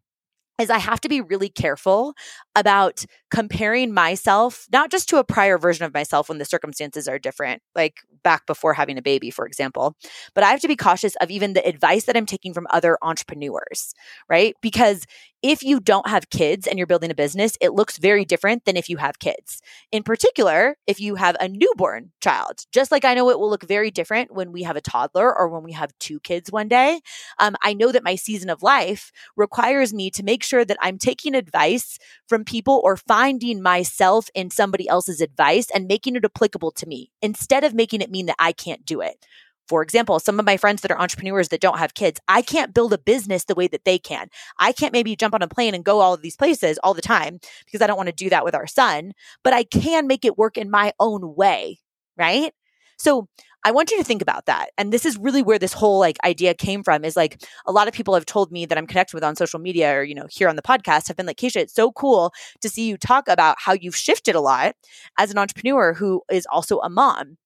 is 0.62 0.70
I 0.70 0.78
have 0.78 1.00
to 1.02 1.08
be 1.08 1.20
really 1.20 1.48
careful 1.48 2.14
about 2.56 3.04
comparing 3.30 3.92
myself, 3.92 4.66
not 4.72 4.90
just 4.90 5.08
to 5.10 5.18
a 5.18 5.24
prior 5.24 5.58
version 5.58 5.84
of 5.84 5.94
myself 5.94 6.28
when 6.28 6.38
the 6.38 6.44
circumstances 6.44 7.08
are 7.08 7.18
different, 7.18 7.62
like 7.74 7.98
back 8.22 8.46
before 8.46 8.74
having 8.74 8.98
a 8.98 9.02
baby, 9.02 9.30
for 9.30 9.46
example, 9.46 9.96
but 10.34 10.44
I 10.44 10.50
have 10.50 10.60
to 10.60 10.68
be 10.68 10.76
cautious 10.76 11.16
of 11.20 11.30
even 11.30 11.52
the 11.52 11.66
advice 11.66 12.04
that 12.04 12.16
I'm 12.16 12.26
taking 12.26 12.54
from 12.54 12.66
other 12.70 12.96
entrepreneurs, 13.02 13.94
right? 14.28 14.54
Because 14.62 15.04
if 15.42 15.62
you 15.62 15.80
don't 15.80 16.08
have 16.08 16.30
kids 16.30 16.66
and 16.66 16.78
you're 16.78 16.86
building 16.86 17.10
a 17.10 17.14
business, 17.14 17.56
it 17.60 17.72
looks 17.72 17.98
very 17.98 18.24
different 18.24 18.64
than 18.64 18.76
if 18.76 18.88
you 18.88 18.96
have 18.98 19.18
kids. 19.18 19.60
In 19.90 20.02
particular, 20.04 20.76
if 20.86 21.00
you 21.00 21.16
have 21.16 21.36
a 21.40 21.48
newborn 21.48 22.12
child, 22.20 22.64
just 22.72 22.92
like 22.92 23.04
I 23.04 23.14
know 23.14 23.28
it 23.28 23.40
will 23.40 23.50
look 23.50 23.64
very 23.64 23.90
different 23.90 24.32
when 24.32 24.52
we 24.52 24.62
have 24.62 24.76
a 24.76 24.80
toddler 24.80 25.36
or 25.36 25.48
when 25.48 25.64
we 25.64 25.72
have 25.72 25.92
two 25.98 26.20
kids 26.20 26.52
one 26.52 26.68
day. 26.68 27.00
Um, 27.38 27.56
I 27.62 27.74
know 27.74 27.90
that 27.90 28.04
my 28.04 28.14
season 28.14 28.50
of 28.50 28.62
life 28.62 29.10
requires 29.36 29.92
me 29.92 30.10
to 30.10 30.22
make 30.22 30.44
sure 30.44 30.64
that 30.64 30.78
I'm 30.80 30.98
taking 30.98 31.34
advice 31.34 31.98
from 32.28 32.44
people 32.44 32.80
or 32.84 32.96
finding 32.96 33.62
myself 33.62 34.28
in 34.34 34.50
somebody 34.50 34.88
else's 34.88 35.20
advice 35.20 35.66
and 35.74 35.88
making 35.88 36.16
it 36.16 36.24
applicable 36.24 36.70
to 36.72 36.86
me 36.86 37.10
instead 37.20 37.64
of 37.64 37.74
making 37.74 38.00
it 38.00 38.10
mean 38.10 38.26
that 38.26 38.36
I 38.38 38.52
can't 38.52 38.84
do 38.86 39.00
it. 39.00 39.26
For 39.72 39.80
example, 39.82 40.20
some 40.20 40.38
of 40.38 40.44
my 40.44 40.58
friends 40.58 40.82
that 40.82 40.90
are 40.90 41.00
entrepreneurs 41.00 41.48
that 41.48 41.62
don't 41.62 41.78
have 41.78 41.94
kids, 41.94 42.20
I 42.28 42.42
can't 42.42 42.74
build 42.74 42.92
a 42.92 42.98
business 42.98 43.44
the 43.44 43.54
way 43.54 43.68
that 43.68 43.86
they 43.86 43.98
can. 43.98 44.28
I 44.58 44.70
can't 44.70 44.92
maybe 44.92 45.16
jump 45.16 45.32
on 45.32 45.40
a 45.40 45.48
plane 45.48 45.74
and 45.74 45.82
go 45.82 46.00
all 46.00 46.12
of 46.12 46.20
these 46.20 46.36
places 46.36 46.78
all 46.82 46.92
the 46.92 47.00
time 47.00 47.40
because 47.64 47.80
I 47.80 47.86
don't 47.86 47.96
want 47.96 48.10
to 48.10 48.14
do 48.14 48.28
that 48.28 48.44
with 48.44 48.54
our 48.54 48.66
son, 48.66 49.12
but 49.42 49.54
I 49.54 49.64
can 49.64 50.06
make 50.06 50.26
it 50.26 50.36
work 50.36 50.58
in 50.58 50.70
my 50.70 50.92
own 51.00 51.34
way, 51.36 51.78
right? 52.18 52.52
So 52.98 53.28
I 53.64 53.70
want 53.70 53.90
you 53.90 53.96
to 53.96 54.04
think 54.04 54.20
about 54.20 54.44
that. 54.44 54.72
And 54.76 54.92
this 54.92 55.06
is 55.06 55.16
really 55.16 55.42
where 55.42 55.58
this 55.58 55.72
whole 55.72 55.98
like 55.98 56.18
idea 56.22 56.52
came 56.52 56.82
from 56.82 57.02
is 57.02 57.16
like 57.16 57.42
a 57.64 57.72
lot 57.72 57.88
of 57.88 57.94
people 57.94 58.12
have 58.12 58.26
told 58.26 58.52
me 58.52 58.66
that 58.66 58.76
I'm 58.76 58.86
connected 58.86 59.14
with 59.14 59.24
on 59.24 59.36
social 59.36 59.58
media 59.58 59.94
or, 59.96 60.02
you 60.02 60.14
know, 60.14 60.26
here 60.30 60.50
on 60.50 60.56
the 60.56 60.60
podcast 60.60 61.08
have 61.08 61.16
been 61.16 61.24
like, 61.24 61.38
Kacia, 61.38 61.62
it's 61.62 61.74
so 61.74 61.92
cool 61.92 62.30
to 62.60 62.68
see 62.68 62.86
you 62.86 62.98
talk 62.98 63.26
about 63.26 63.56
how 63.58 63.72
you've 63.72 63.96
shifted 63.96 64.34
a 64.34 64.40
lot 64.42 64.74
as 65.18 65.30
an 65.30 65.38
entrepreneur 65.38 65.94
who 65.94 66.20
is 66.30 66.46
also 66.52 66.78
a 66.80 66.90
mom. 66.90 67.38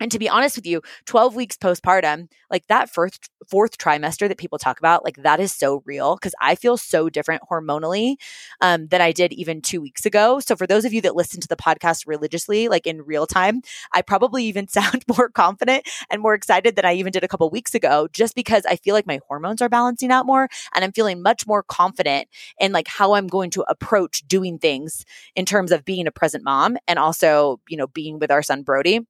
And 0.00 0.12
to 0.12 0.18
be 0.18 0.28
honest 0.28 0.56
with 0.56 0.66
you, 0.66 0.82
12 1.06 1.34
weeks 1.34 1.56
postpartum, 1.56 2.28
like 2.50 2.66
that 2.66 2.90
first 2.90 3.30
fourth 3.48 3.78
trimester 3.78 4.28
that 4.28 4.38
people 4.38 4.58
talk 4.58 4.78
about, 4.78 5.04
like 5.04 5.16
that 5.22 5.40
is 5.40 5.54
so 5.54 5.82
real 5.86 6.16
because 6.16 6.34
I 6.40 6.54
feel 6.54 6.76
so 6.76 7.08
different 7.08 7.42
hormonally 7.50 8.16
um, 8.60 8.88
than 8.88 9.00
I 9.00 9.12
did 9.12 9.32
even 9.32 9.62
two 9.62 9.80
weeks 9.80 10.04
ago. 10.04 10.38
So 10.40 10.54
for 10.54 10.66
those 10.66 10.84
of 10.84 10.92
you 10.92 11.00
that 11.02 11.16
listen 11.16 11.40
to 11.40 11.48
the 11.48 11.56
podcast 11.56 12.06
religiously, 12.06 12.68
like 12.68 12.86
in 12.86 13.02
real 13.02 13.26
time, 13.26 13.62
I 13.92 14.02
probably 14.02 14.44
even 14.44 14.68
sound 14.76 15.04
more 15.08 15.30
confident 15.30 15.88
and 16.10 16.20
more 16.20 16.34
excited 16.34 16.76
than 16.76 16.84
I 16.84 16.94
even 16.94 17.12
did 17.12 17.24
a 17.24 17.28
couple 17.28 17.48
weeks 17.50 17.74
ago, 17.74 18.08
just 18.12 18.34
because 18.34 18.66
I 18.66 18.76
feel 18.76 18.94
like 18.94 19.06
my 19.06 19.20
hormones 19.26 19.62
are 19.62 19.68
balancing 19.68 20.10
out 20.10 20.26
more 20.26 20.48
and 20.74 20.84
I'm 20.84 20.92
feeling 20.92 21.22
much 21.22 21.46
more 21.46 21.62
confident 21.62 22.28
in 22.60 22.72
like 22.72 22.88
how 22.88 23.14
I'm 23.14 23.28
going 23.28 23.50
to 23.52 23.64
approach 23.68 24.26
doing 24.28 24.58
things 24.58 25.04
in 25.34 25.46
terms 25.46 25.72
of 25.72 25.84
being 25.84 26.06
a 26.06 26.12
present 26.12 26.44
mom 26.44 26.76
and 26.86 26.98
also, 26.98 27.60
you 27.68 27.76
know, 27.76 27.86
being 27.86 28.18
with 28.18 28.30
our 28.30 28.42
son 28.42 28.62
Brody. 28.62 29.00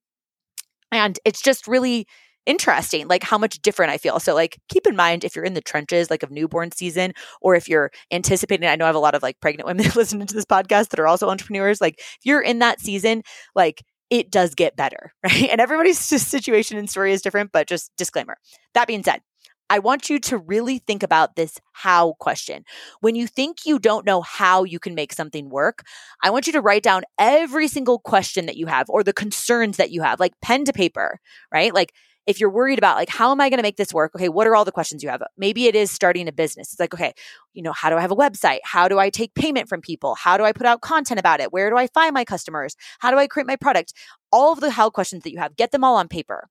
And 0.96 1.18
it's 1.24 1.42
just 1.42 1.66
really 1.66 2.06
interesting 2.46 3.08
like 3.08 3.24
how 3.24 3.36
much 3.36 3.60
different 3.60 3.90
i 3.90 3.98
feel. 3.98 4.20
So 4.20 4.34
like 4.34 4.58
keep 4.68 4.86
in 4.86 4.96
mind 4.96 5.24
if 5.24 5.34
you're 5.34 5.44
in 5.44 5.54
the 5.54 5.60
trenches 5.60 6.10
like 6.10 6.22
of 6.22 6.30
newborn 6.30 6.70
season 6.72 7.12
or 7.40 7.56
if 7.56 7.68
you're 7.68 7.90
anticipating 8.12 8.68
i 8.68 8.76
know 8.76 8.84
i 8.84 8.86
have 8.86 8.94
a 8.94 9.00
lot 9.00 9.16
of 9.16 9.22
like 9.22 9.40
pregnant 9.40 9.66
women 9.66 9.86
listening 9.96 10.28
to 10.28 10.34
this 10.34 10.44
podcast 10.44 10.90
that 10.90 11.00
are 11.00 11.08
also 11.08 11.28
entrepreneurs 11.28 11.80
like 11.80 11.96
if 11.98 12.20
you're 12.24 12.40
in 12.40 12.60
that 12.60 12.80
season 12.80 13.22
like 13.56 13.82
it 14.10 14.30
does 14.30 14.54
get 14.54 14.76
better 14.76 15.12
right? 15.24 15.48
And 15.50 15.60
everybody's 15.60 15.98
situation 15.98 16.78
and 16.78 16.88
story 16.88 17.12
is 17.12 17.22
different 17.22 17.52
but 17.52 17.68
just 17.68 17.90
disclaimer. 17.96 18.36
That 18.74 18.86
being 18.86 19.02
said 19.02 19.20
I 19.68 19.78
want 19.80 20.08
you 20.08 20.18
to 20.20 20.38
really 20.38 20.78
think 20.78 21.02
about 21.02 21.37
this 21.37 21.58
how 21.73 22.14
question. 22.20 22.64
When 23.00 23.14
you 23.14 23.26
think 23.26 23.66
you 23.66 23.78
don't 23.78 24.06
know 24.06 24.20
how 24.20 24.64
you 24.64 24.78
can 24.78 24.94
make 24.94 25.12
something 25.12 25.49
work, 25.49 25.85
I 26.23 26.30
want 26.30 26.46
you 26.46 26.52
to 26.52 26.61
write 26.61 26.82
down 26.82 27.02
every 27.18 27.68
single 27.68 27.99
question 27.99 28.46
that 28.46 28.56
you 28.56 28.66
have 28.66 28.88
or 28.88 29.02
the 29.02 29.12
concerns 29.12 29.76
that 29.76 29.90
you 29.90 30.02
have, 30.02 30.20
like 30.20 30.35
pen 30.40 30.64
to 30.66 30.73
paper, 30.73 31.18
right? 31.52 31.75
Like 31.75 31.92
if 32.26 32.40
you're 32.40 32.50
worried 32.50 32.78
about 32.78 32.96
like 32.96 33.08
how 33.08 33.30
am 33.30 33.40
i 33.40 33.49
going 33.49 33.58
to 33.58 33.62
make 33.62 33.76
this 33.76 33.94
work? 33.94 34.12
Okay 34.14 34.28
what 34.28 34.46
are 34.46 34.56
all 34.56 34.64
the 34.64 34.73
questions 34.73 35.02
you 35.02 35.08
have? 35.08 35.23
Maybe 35.38 35.66
it 35.66 35.75
is 35.75 35.90
starting 35.90 36.28
a 36.28 36.32
business. 36.32 36.73
It's 36.73 36.80
like 36.80 36.92
okay 36.92 37.12
you 37.54 37.62
know 37.62 37.73
how 37.73 37.88
do 37.88 37.96
i 37.96 38.00
have 38.00 38.11
a 38.11 38.16
website? 38.16 38.58
How 38.64 38.88
do 38.88 38.99
i 38.99 39.11
take 39.11 39.35
payment 39.35 39.68
from 39.68 39.80
people? 39.80 40.16
How 40.16 40.37
do 40.37 40.44
i 40.44 40.52
put 40.52 40.66
out 40.66 40.80
content 40.80 41.20
about 41.20 41.40
it? 41.40 41.52
Where 41.52 41.70
do 41.70 41.76
i 41.76 41.87
find 41.88 42.12
my 42.12 42.25
customers? 42.25 42.76
How 42.99 43.11
do 43.11 43.18
i 43.18 43.26
create 43.26 43.46
my 43.46 43.56
product? 43.56 43.92
All 44.32 44.52
of 44.52 44.61
the 44.61 44.70
how 44.70 44.90
questions 44.90 45.23
that 45.23 45.32
you 45.32 45.38
have 45.38 45.56
get 45.56 45.70
them 45.70 45.85
all 45.85 45.96
on 45.96 46.08
paper 46.08 46.49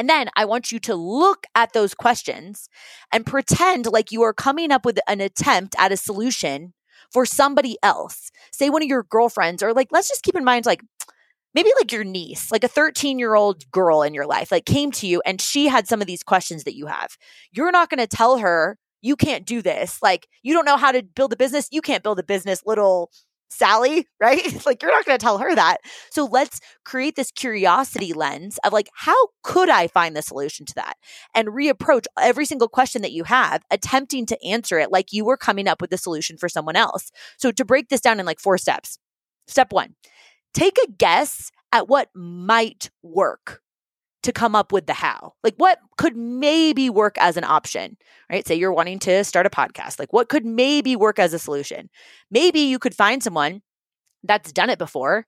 and 0.00 0.08
then 0.08 0.30
I 0.34 0.46
want 0.46 0.72
you 0.72 0.78
to 0.78 0.94
look 0.94 1.46
at 1.54 1.74
those 1.74 1.92
questions 1.92 2.70
and 3.12 3.26
pretend 3.26 3.84
like 3.84 4.10
you 4.10 4.22
are 4.22 4.32
coming 4.32 4.72
up 4.72 4.86
with 4.86 4.98
an 5.06 5.20
attempt 5.20 5.76
at 5.78 5.92
a 5.92 5.96
solution 5.98 6.72
for 7.12 7.26
somebody 7.26 7.76
else. 7.82 8.30
Say 8.50 8.70
one 8.70 8.82
of 8.82 8.88
your 8.88 9.02
girlfriends, 9.02 9.62
or 9.62 9.74
like, 9.74 9.88
let's 9.90 10.08
just 10.08 10.22
keep 10.22 10.34
in 10.34 10.42
mind, 10.42 10.64
like, 10.64 10.80
maybe 11.52 11.68
like 11.78 11.92
your 11.92 12.02
niece, 12.02 12.50
like 12.50 12.64
a 12.64 12.68
13 12.68 13.18
year 13.18 13.34
old 13.34 13.70
girl 13.70 14.00
in 14.00 14.14
your 14.14 14.24
life, 14.24 14.50
like 14.50 14.64
came 14.64 14.90
to 14.92 15.06
you 15.06 15.20
and 15.26 15.38
she 15.38 15.68
had 15.68 15.86
some 15.86 16.00
of 16.00 16.06
these 16.06 16.22
questions 16.22 16.64
that 16.64 16.76
you 16.76 16.86
have. 16.86 17.18
You're 17.52 17.70
not 17.70 17.90
going 17.90 17.98
to 17.98 18.06
tell 18.06 18.38
her, 18.38 18.78
you 19.02 19.16
can't 19.16 19.44
do 19.44 19.60
this. 19.60 19.98
Like, 20.00 20.28
you 20.42 20.54
don't 20.54 20.64
know 20.64 20.78
how 20.78 20.92
to 20.92 21.02
build 21.02 21.34
a 21.34 21.36
business. 21.36 21.68
You 21.70 21.82
can't 21.82 22.02
build 22.02 22.18
a 22.18 22.22
business, 22.24 22.62
little 22.64 23.10
Sally, 23.50 24.06
right? 24.20 24.64
like, 24.64 24.82
you're 24.82 24.92
not 24.92 25.04
going 25.04 25.18
to 25.18 25.22
tell 25.22 25.38
her 25.38 25.54
that. 25.54 25.78
So 26.10 26.24
let's 26.24 26.60
create 26.84 27.16
this 27.16 27.30
curiosity 27.30 28.12
lens 28.12 28.58
of 28.64 28.72
like, 28.72 28.88
how 28.94 29.28
could 29.42 29.68
I 29.68 29.88
find 29.88 30.16
the 30.16 30.22
solution 30.22 30.64
to 30.66 30.74
that? 30.76 30.94
And 31.34 31.48
reapproach 31.48 32.06
every 32.18 32.46
single 32.46 32.68
question 32.68 33.02
that 33.02 33.12
you 33.12 33.24
have, 33.24 33.62
attempting 33.70 34.26
to 34.26 34.44
answer 34.44 34.78
it 34.78 34.90
like 34.90 35.12
you 35.12 35.24
were 35.24 35.36
coming 35.36 35.68
up 35.68 35.80
with 35.80 35.90
the 35.90 35.98
solution 35.98 36.38
for 36.38 36.48
someone 36.48 36.76
else. 36.76 37.10
So 37.36 37.50
to 37.52 37.64
break 37.64 37.88
this 37.88 38.00
down 38.00 38.20
in 38.20 38.26
like 38.26 38.40
four 38.40 38.58
steps. 38.58 38.98
Step 39.46 39.72
one, 39.72 39.96
take 40.54 40.78
a 40.78 40.90
guess 40.92 41.50
at 41.72 41.88
what 41.88 42.08
might 42.14 42.90
work 43.02 43.62
to 44.22 44.32
come 44.32 44.54
up 44.54 44.72
with 44.72 44.86
the 44.86 44.92
how. 44.92 45.34
Like 45.42 45.54
what 45.56 45.78
could 45.96 46.16
maybe 46.16 46.90
work 46.90 47.16
as 47.18 47.36
an 47.36 47.44
option, 47.44 47.96
right? 48.30 48.46
Say 48.46 48.54
you're 48.56 48.72
wanting 48.72 48.98
to 49.00 49.24
start 49.24 49.46
a 49.46 49.50
podcast. 49.50 49.98
Like 49.98 50.12
what 50.12 50.28
could 50.28 50.44
maybe 50.44 50.96
work 50.96 51.18
as 51.18 51.32
a 51.32 51.38
solution? 51.38 51.88
Maybe 52.30 52.60
you 52.60 52.78
could 52.78 52.94
find 52.94 53.22
someone 53.22 53.62
that's 54.22 54.52
done 54.52 54.70
it 54.70 54.78
before 54.78 55.26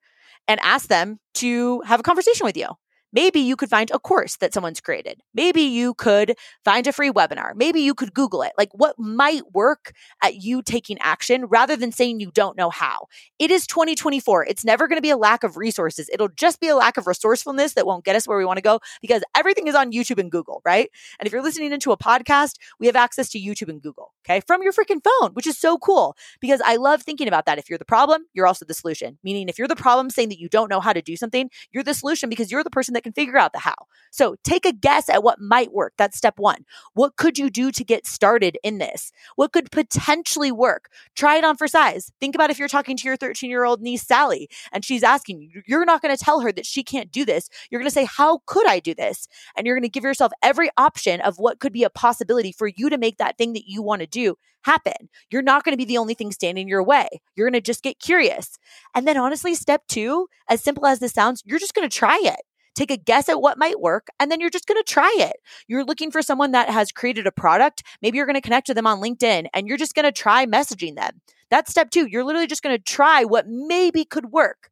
and 0.48 0.60
ask 0.62 0.88
them 0.88 1.18
to 1.34 1.80
have 1.82 2.00
a 2.00 2.02
conversation 2.02 2.44
with 2.44 2.56
you. 2.56 2.68
Maybe 3.12 3.40
you 3.40 3.56
could 3.56 3.68
find 3.68 3.90
a 3.90 3.98
course 3.98 4.36
that 4.36 4.54
someone's 4.54 4.80
created. 4.80 5.20
Maybe 5.34 5.62
you 5.62 5.94
could 5.94 6.34
find 6.64 6.86
a 6.86 6.92
free 6.92 7.10
webinar. 7.10 7.52
Maybe 7.54 7.80
you 7.80 7.94
could 7.94 8.14
Google 8.14 8.42
it. 8.42 8.52
Like 8.56 8.70
what 8.72 8.98
might 8.98 9.52
work 9.52 9.92
at 10.22 10.42
you 10.42 10.62
taking 10.62 10.98
action 11.00 11.46
rather 11.46 11.76
than 11.76 11.92
saying 11.92 12.20
you 12.20 12.30
don't 12.32 12.56
know 12.56 12.70
how. 12.70 13.06
It 13.38 13.50
is 13.50 13.66
2024. 13.66 14.46
It's 14.46 14.64
never 14.64 14.88
going 14.88 14.96
to 14.96 15.02
be 15.02 15.10
a 15.10 15.16
lack 15.16 15.44
of 15.44 15.56
resources. 15.56 16.08
It'll 16.12 16.28
just 16.28 16.60
be 16.60 16.68
a 16.68 16.76
lack 16.76 16.96
of 16.96 17.06
resourcefulness 17.06 17.74
that 17.74 17.86
won't 17.86 18.04
get 18.04 18.16
us 18.16 18.26
where 18.26 18.38
we 18.38 18.44
want 18.44 18.56
to 18.56 18.62
go 18.62 18.80
because 19.00 19.22
everything 19.36 19.66
is 19.66 19.74
on 19.74 19.92
YouTube 19.92 20.18
and 20.18 20.30
Google, 20.30 20.62
right? 20.64 20.90
And 21.18 21.26
if 21.26 21.32
you're 21.32 21.42
listening 21.42 21.72
into 21.72 21.92
a 21.92 21.96
podcast, 21.96 22.56
we 22.78 22.86
have 22.86 22.96
access 22.96 23.28
to 23.30 23.38
YouTube 23.38 23.68
and 23.68 23.82
Google, 23.82 24.12
okay, 24.24 24.40
from 24.46 24.62
your 24.62 24.72
freaking 24.72 25.00
phone, 25.02 25.32
which 25.32 25.46
is 25.46 25.58
so 25.58 25.78
cool 25.78 26.16
because 26.40 26.60
I 26.64 26.76
love 26.76 27.02
thinking 27.02 27.28
about 27.28 27.46
that. 27.46 27.58
If 27.58 27.68
you're 27.68 27.78
the 27.78 27.84
problem, 27.84 28.24
you're 28.32 28.46
also 28.46 28.64
the 28.64 28.74
solution. 28.74 29.18
Meaning, 29.22 29.48
if 29.48 29.58
you're 29.58 29.68
the 29.68 29.76
problem 29.76 30.10
saying 30.10 30.30
that 30.30 30.38
you 30.38 30.48
don't 30.48 30.68
know 30.68 30.80
how 30.80 30.92
to 30.92 31.02
do 31.02 31.16
something, 31.16 31.50
you're 31.72 31.84
the 31.84 31.94
solution 31.94 32.28
because 32.28 32.50
you're 32.50 32.64
the 32.64 32.70
person 32.70 32.94
that 32.94 33.01
can 33.02 33.12
figure 33.12 33.38
out 33.38 33.52
the 33.52 33.60
how. 33.60 33.74
So 34.10 34.36
take 34.44 34.66
a 34.66 34.72
guess 34.72 35.08
at 35.08 35.22
what 35.22 35.40
might 35.40 35.72
work. 35.72 35.94
That's 35.96 36.18
step 36.18 36.34
one. 36.38 36.66
What 36.92 37.16
could 37.16 37.38
you 37.38 37.48
do 37.48 37.72
to 37.72 37.82
get 37.82 38.06
started 38.06 38.58
in 38.62 38.76
this? 38.76 39.10
What 39.36 39.52
could 39.52 39.70
potentially 39.70 40.52
work? 40.52 40.90
Try 41.14 41.36
it 41.36 41.44
on 41.44 41.56
for 41.56 41.66
size. 41.66 42.12
Think 42.20 42.34
about 42.34 42.50
if 42.50 42.58
you're 42.58 42.68
talking 42.68 42.96
to 42.98 43.08
your 43.08 43.16
13 43.16 43.48
year 43.48 43.64
old 43.64 43.80
niece, 43.80 44.06
Sally, 44.06 44.50
and 44.70 44.84
she's 44.84 45.02
asking 45.02 45.40
you, 45.40 45.62
you're 45.66 45.86
not 45.86 46.02
going 46.02 46.14
to 46.14 46.22
tell 46.22 46.40
her 46.40 46.52
that 46.52 46.66
she 46.66 46.82
can't 46.82 47.10
do 47.10 47.24
this. 47.24 47.48
You're 47.70 47.80
going 47.80 47.88
to 47.88 47.94
say, 47.94 48.04
How 48.04 48.40
could 48.46 48.66
I 48.66 48.80
do 48.80 48.94
this? 48.94 49.28
And 49.56 49.66
you're 49.66 49.76
going 49.76 49.82
to 49.82 49.88
give 49.88 50.04
yourself 50.04 50.32
every 50.42 50.68
option 50.76 51.20
of 51.22 51.38
what 51.38 51.58
could 51.58 51.72
be 51.72 51.84
a 51.84 51.90
possibility 51.90 52.52
for 52.52 52.68
you 52.68 52.90
to 52.90 52.98
make 52.98 53.16
that 53.16 53.38
thing 53.38 53.54
that 53.54 53.66
you 53.66 53.82
want 53.82 54.00
to 54.00 54.06
do 54.06 54.36
happen. 54.64 55.08
You're 55.30 55.42
not 55.42 55.64
going 55.64 55.72
to 55.72 55.78
be 55.78 55.84
the 55.84 55.98
only 55.98 56.14
thing 56.14 56.32
standing 56.32 56.68
your 56.68 56.82
way. 56.82 57.08
You're 57.34 57.48
going 57.48 57.60
to 57.60 57.60
just 57.60 57.82
get 57.82 57.98
curious. 57.98 58.58
And 58.94 59.08
then, 59.08 59.16
honestly, 59.16 59.54
step 59.54 59.82
two, 59.88 60.28
as 60.48 60.62
simple 60.62 60.86
as 60.86 60.98
this 60.98 61.12
sounds, 61.12 61.42
you're 61.44 61.58
just 61.58 61.74
going 61.74 61.88
to 61.88 61.96
try 61.96 62.20
it 62.22 62.40
take 62.74 62.90
a 62.90 62.96
guess 62.96 63.28
at 63.28 63.40
what 63.40 63.58
might 63.58 63.80
work, 63.80 64.08
and 64.18 64.30
then 64.30 64.40
you're 64.40 64.50
just 64.50 64.66
going 64.66 64.82
to 64.82 64.92
try 64.92 65.14
it. 65.18 65.36
You're 65.68 65.84
looking 65.84 66.10
for 66.10 66.22
someone 66.22 66.52
that 66.52 66.68
has 66.68 66.92
created 66.92 67.26
a 67.26 67.32
product. 67.32 67.82
Maybe 68.00 68.16
you're 68.16 68.26
going 68.26 68.34
to 68.34 68.40
connect 68.40 68.66
to 68.68 68.74
them 68.74 68.86
on 68.86 69.00
LinkedIn 69.00 69.46
and 69.52 69.66
you're 69.66 69.76
just 69.76 69.94
going 69.94 70.04
to 70.04 70.12
try 70.12 70.46
messaging 70.46 70.96
them. 70.96 71.20
That's 71.50 71.70
step 71.70 71.90
two. 71.90 72.06
You're 72.06 72.24
literally 72.24 72.46
just 72.46 72.62
going 72.62 72.76
to 72.76 72.82
try 72.82 73.24
what 73.24 73.46
maybe 73.46 74.04
could 74.04 74.32
work. 74.32 74.70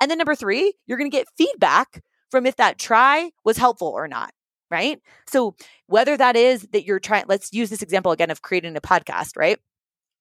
And 0.00 0.10
then 0.10 0.18
number 0.18 0.34
three, 0.34 0.74
you're 0.86 0.98
going 0.98 1.10
to 1.10 1.16
get 1.16 1.28
feedback 1.36 2.02
from 2.30 2.46
if 2.46 2.56
that 2.56 2.78
try 2.78 3.30
was 3.44 3.56
helpful 3.56 3.88
or 3.88 4.08
not 4.08 4.32
right? 4.70 5.00
So 5.26 5.54
whether 5.86 6.16
that 6.16 6.36
is 6.36 6.62
that 6.72 6.84
you're 6.84 7.00
trying, 7.00 7.24
let's 7.28 7.52
use 7.52 7.70
this 7.70 7.82
example 7.82 8.12
again 8.12 8.30
of 8.30 8.42
creating 8.42 8.76
a 8.76 8.80
podcast, 8.80 9.36
right? 9.36 9.58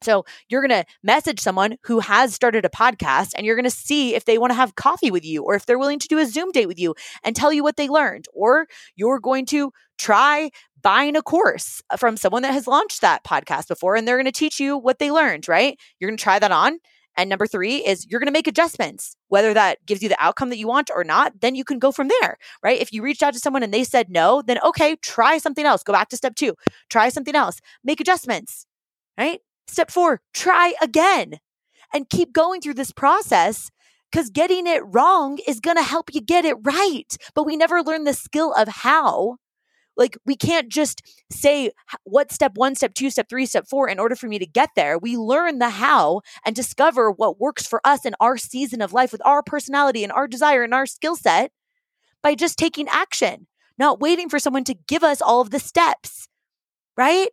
So 0.02 0.26
you're 0.50 0.66
going 0.66 0.84
to 0.84 0.86
message 1.04 1.40
someone 1.40 1.78
who 1.84 2.00
has 2.00 2.34
started 2.34 2.66
a 2.66 2.70
podcast 2.70 3.32
and 3.36 3.46
you're 3.46 3.56
going 3.56 3.64
to 3.64 3.72
see 3.72 4.16
if 4.16 4.26
they 4.26 4.38
want 4.38 4.52
to 4.52 4.56
have 4.56 4.76
coffee 4.76 5.12
with 5.12 5.26
you 5.26 5.44
or 5.44 5.56
if 5.56 5.66
they're 5.66 5.80
willing 5.80 6.00
to 6.00 6.08
do 6.08 6.20
a 6.20 6.26
Zoom 6.26 6.52
date 6.52 6.68
with 6.68 6.80
you 6.80 6.96
and 7.24 7.36
tell 7.36 7.52
you 7.52 7.64
what 7.64 7.78
they 7.78 7.90
learned. 7.90 8.26
Or 8.34 8.68
you're 8.96 9.20
going 9.20 9.46
to 9.48 9.72
try 9.98 10.52
buying 10.82 11.16
a 11.16 11.22
course 11.22 11.82
uh, 11.90 11.98
from 11.98 12.18
someone 12.18 12.44
that 12.44 12.54
has 12.54 12.68
launched 12.68 13.02
that 13.02 13.24
podcast 13.24 13.68
before 13.68 13.96
and 13.96 14.08
they're 14.08 14.18
going 14.18 14.26
to 14.26 14.32
teach 14.32 14.60
you 14.60 14.78
what 14.78 15.00
they 15.00 15.12
learned, 15.12 15.48
right? 15.48 15.80
You're 16.00 16.10
going 16.10 16.18
to 16.18 16.24
try 16.24 16.40
that 16.40 16.52
on. 16.52 16.78
And 17.18 17.32
number 17.32 17.48
three 17.48 17.78
is 17.78 18.06
you're 18.08 18.20
going 18.20 18.28
to 18.28 18.32
make 18.32 18.48
adjustments, 18.48 19.18
whether 19.30 19.52
that 19.56 19.84
gives 19.88 20.04
you 20.04 20.10
the 20.10 20.24
outcome 20.24 20.50
that 20.50 20.60
you 20.60 20.68
want 20.68 20.92
or 20.94 21.04
not, 21.04 21.42
then 21.42 21.56
you 21.56 21.64
can 21.64 21.80
go 21.80 21.92
from 21.92 22.10
there, 22.22 22.38
right? 22.62 22.80
If 22.80 22.94
you 22.94 23.02
reached 23.02 23.24
out 23.24 23.34
to 23.34 23.40
someone 23.40 23.64
and 23.64 23.74
they 23.74 23.84
said 23.84 24.12
no, 24.12 24.44
then 24.46 24.60
okay, 24.64 24.96
try 24.98 25.40
something 25.40 25.66
else. 25.66 25.82
Go 25.82 25.94
back 25.94 26.10
to 26.10 26.18
step 26.18 26.36
two, 26.36 26.54
try 26.92 27.10
something 27.10 27.36
else, 27.36 27.60
make 27.84 28.00
adjustments, 28.00 28.68
right? 29.18 29.40
Step 29.68 29.92
four, 29.92 30.22
try 30.34 30.74
again 30.82 31.40
and 31.94 32.10
keep 32.10 32.34
going 32.34 32.62
through 32.62 32.74
this 32.76 32.92
process 32.92 33.70
because 34.12 34.30
getting 34.30 34.68
it 34.68 34.82
wrong 34.86 35.38
is 35.48 35.60
going 35.60 35.78
to 35.78 35.84
help 35.84 36.14
you 36.14 36.22
get 36.22 36.46
it 36.46 36.56
right. 36.64 37.18
But 37.36 37.46
we 37.46 37.58
never 37.58 37.82
learn 37.82 38.04
the 38.06 38.14
skill 38.14 38.54
of 38.54 38.68
how. 38.68 39.38
Like, 39.98 40.16
we 40.26 40.36
can't 40.36 40.70
just 40.70 41.02
say 41.32 41.72
what 42.04 42.32
step 42.32 42.52
one, 42.56 42.76
step 42.76 42.94
two, 42.94 43.10
step 43.10 43.28
three, 43.30 43.48
step 43.48 43.68
four 43.68 43.90
in 43.90 44.00
order 44.00 44.16
for 44.16 44.28
me 44.28 44.38
to 44.38 44.46
get 44.46 44.70
there. 44.76 44.98
We 45.00 45.18
learn 45.18 45.58
the 45.58 45.72
how 45.72 46.22
and 46.46 46.56
discover 46.56 47.10
what 47.10 47.40
works 47.40 47.66
for 47.66 47.82
us 47.84 48.06
in 48.06 48.14
our 48.20 48.38
season 48.38 48.82
of 48.82 48.94
life 48.94 49.12
with 49.12 49.26
our 49.26 49.42
personality 49.42 50.04
and 50.04 50.14
our 50.14 50.28
desire 50.28 50.62
and 50.62 50.74
our 50.74 50.86
skill 50.86 51.16
set 51.16 51.52
by 52.22 52.36
just 52.36 52.60
taking 52.60 52.88
action, 52.90 53.48
not 53.80 54.00
waiting 54.00 54.30
for 54.30 54.38
someone 54.38 54.64
to 54.66 54.76
give 54.88 55.04
us 55.04 55.20
all 55.22 55.42
of 55.42 55.50
the 55.50 55.60
steps. 55.60 56.28
Right. 56.96 57.30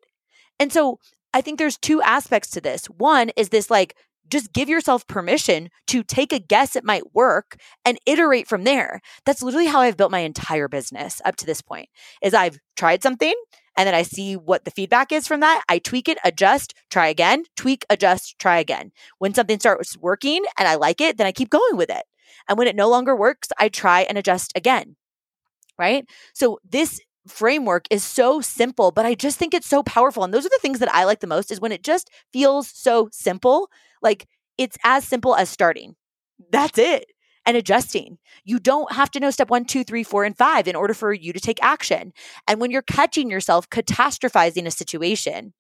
And 0.59 0.73
so 0.73 0.99
I 1.35 1.41
think 1.41 1.59
there's 1.59 1.77
two 1.77 2.01
aspects 2.01 2.51
to 2.51 2.61
this. 2.61 2.87
One 2.87 3.31
is 3.37 3.49
this 3.49 3.69
like, 3.71 3.97
just 4.31 4.53
give 4.53 4.69
yourself 4.69 5.07
permission 5.07 5.69
to 5.89 6.03
take 6.03 6.33
a 6.33 6.39
guess 6.39 6.77
it 6.77 6.85
might 6.85 7.15
work 7.15 7.57
and 7.85 7.99
iterate 8.07 8.47
from 8.47 8.65
there. 8.65 9.01
That's 9.27 9.43
literally 9.43 9.67
how 9.67 9.81
I've 9.81 9.97
built 9.97 10.13
my 10.13 10.21
entire 10.21 10.69
business 10.69 11.21
up 11.25 11.37
to 11.37 11.47
this 11.47 11.61
point. 11.61 11.89
Is 12.23 12.33
I've 12.33 12.59
tried 12.77 13.03
something 13.03 13.35
and 13.77 13.87
then 13.87 13.95
I 13.95 14.03
see 14.03 14.37
what 14.37 14.65
the 14.65 14.71
feedback 14.71 15.13
is 15.13 15.27
from 15.27 15.41
that. 15.41 15.63
I 15.69 15.79
tweak 15.79 16.09
it, 16.09 16.19
adjust, 16.25 16.73
try 16.89 17.09
again, 17.09 17.45
tweak, 17.57 17.85
adjust, 17.91 18.39
try 18.39 18.59
again. 18.59 18.93
When 19.19 19.35
something 19.35 19.59
starts 19.59 19.99
working 19.99 20.45
and 20.57 20.69
I 20.69 20.77
like 20.77 21.01
it, 21.01 21.19
then 21.19 21.27
I 21.27 21.33
keep 21.33 21.51
going 21.51 21.77
with 21.77 21.91
it. 21.91 22.05
And 22.49 22.57
when 22.57 22.69
it 22.69 22.77
no 22.77 22.89
longer 22.89 23.15
works, 23.17 23.49
I 23.59 23.69
try 23.69 24.03
and 24.03 24.17
adjust 24.17 24.53
again. 24.55 24.97
Right? 25.77 26.09
So 26.33 26.61
this 26.65 27.01
framework 27.27 27.87
is 27.91 28.05
so 28.05 28.41
simple, 28.41 28.91
but 28.91 29.07
I 29.07 29.15
just 29.15 29.39
think 29.39 29.55
it's 29.55 29.67
so 29.67 29.83
powerful. 29.83 30.25
And 30.25 30.33
those 30.33 30.47
are 30.47 30.51
the 30.51 30.59
things 30.61 30.79
that 30.79 30.95
I 30.95 31.05
like 31.05 31.21
the 31.21 31.27
most 31.27 31.51
is 31.51 31.61
when 31.61 31.73
it 31.73 31.83
just 31.83 32.11
feels 32.33 32.69
so 32.69 33.09
simple. 33.13 33.71
Like 34.03 34.27
it's 34.59 34.77
as 34.85 35.05
simple 35.07 35.35
as 35.35 35.49
starting. 35.49 35.97
That's 36.51 36.79
it. 36.79 37.07
And 37.47 37.57
adjusting. 37.57 38.19
You 38.45 38.59
don't 38.59 38.93
have 38.93 39.11
to 39.13 39.21
know 39.21 39.31
step 39.31 39.51
one, 39.51 39.67
two, 39.67 39.85
three, 39.85 40.03
four, 40.03 40.25
and 40.25 40.37
five 40.37 40.67
in 40.67 40.77
order 40.77 40.95
for 40.95 41.13
you 41.13 41.33
to 41.33 41.41
take 41.41 41.63
action. 41.63 42.13
And 42.49 42.61
when 42.61 42.71
you're 42.71 42.83
catching 42.83 43.31
yourself 43.31 43.69
catastrophizing 43.69 44.67
a 44.67 44.71
situation, 44.71 45.53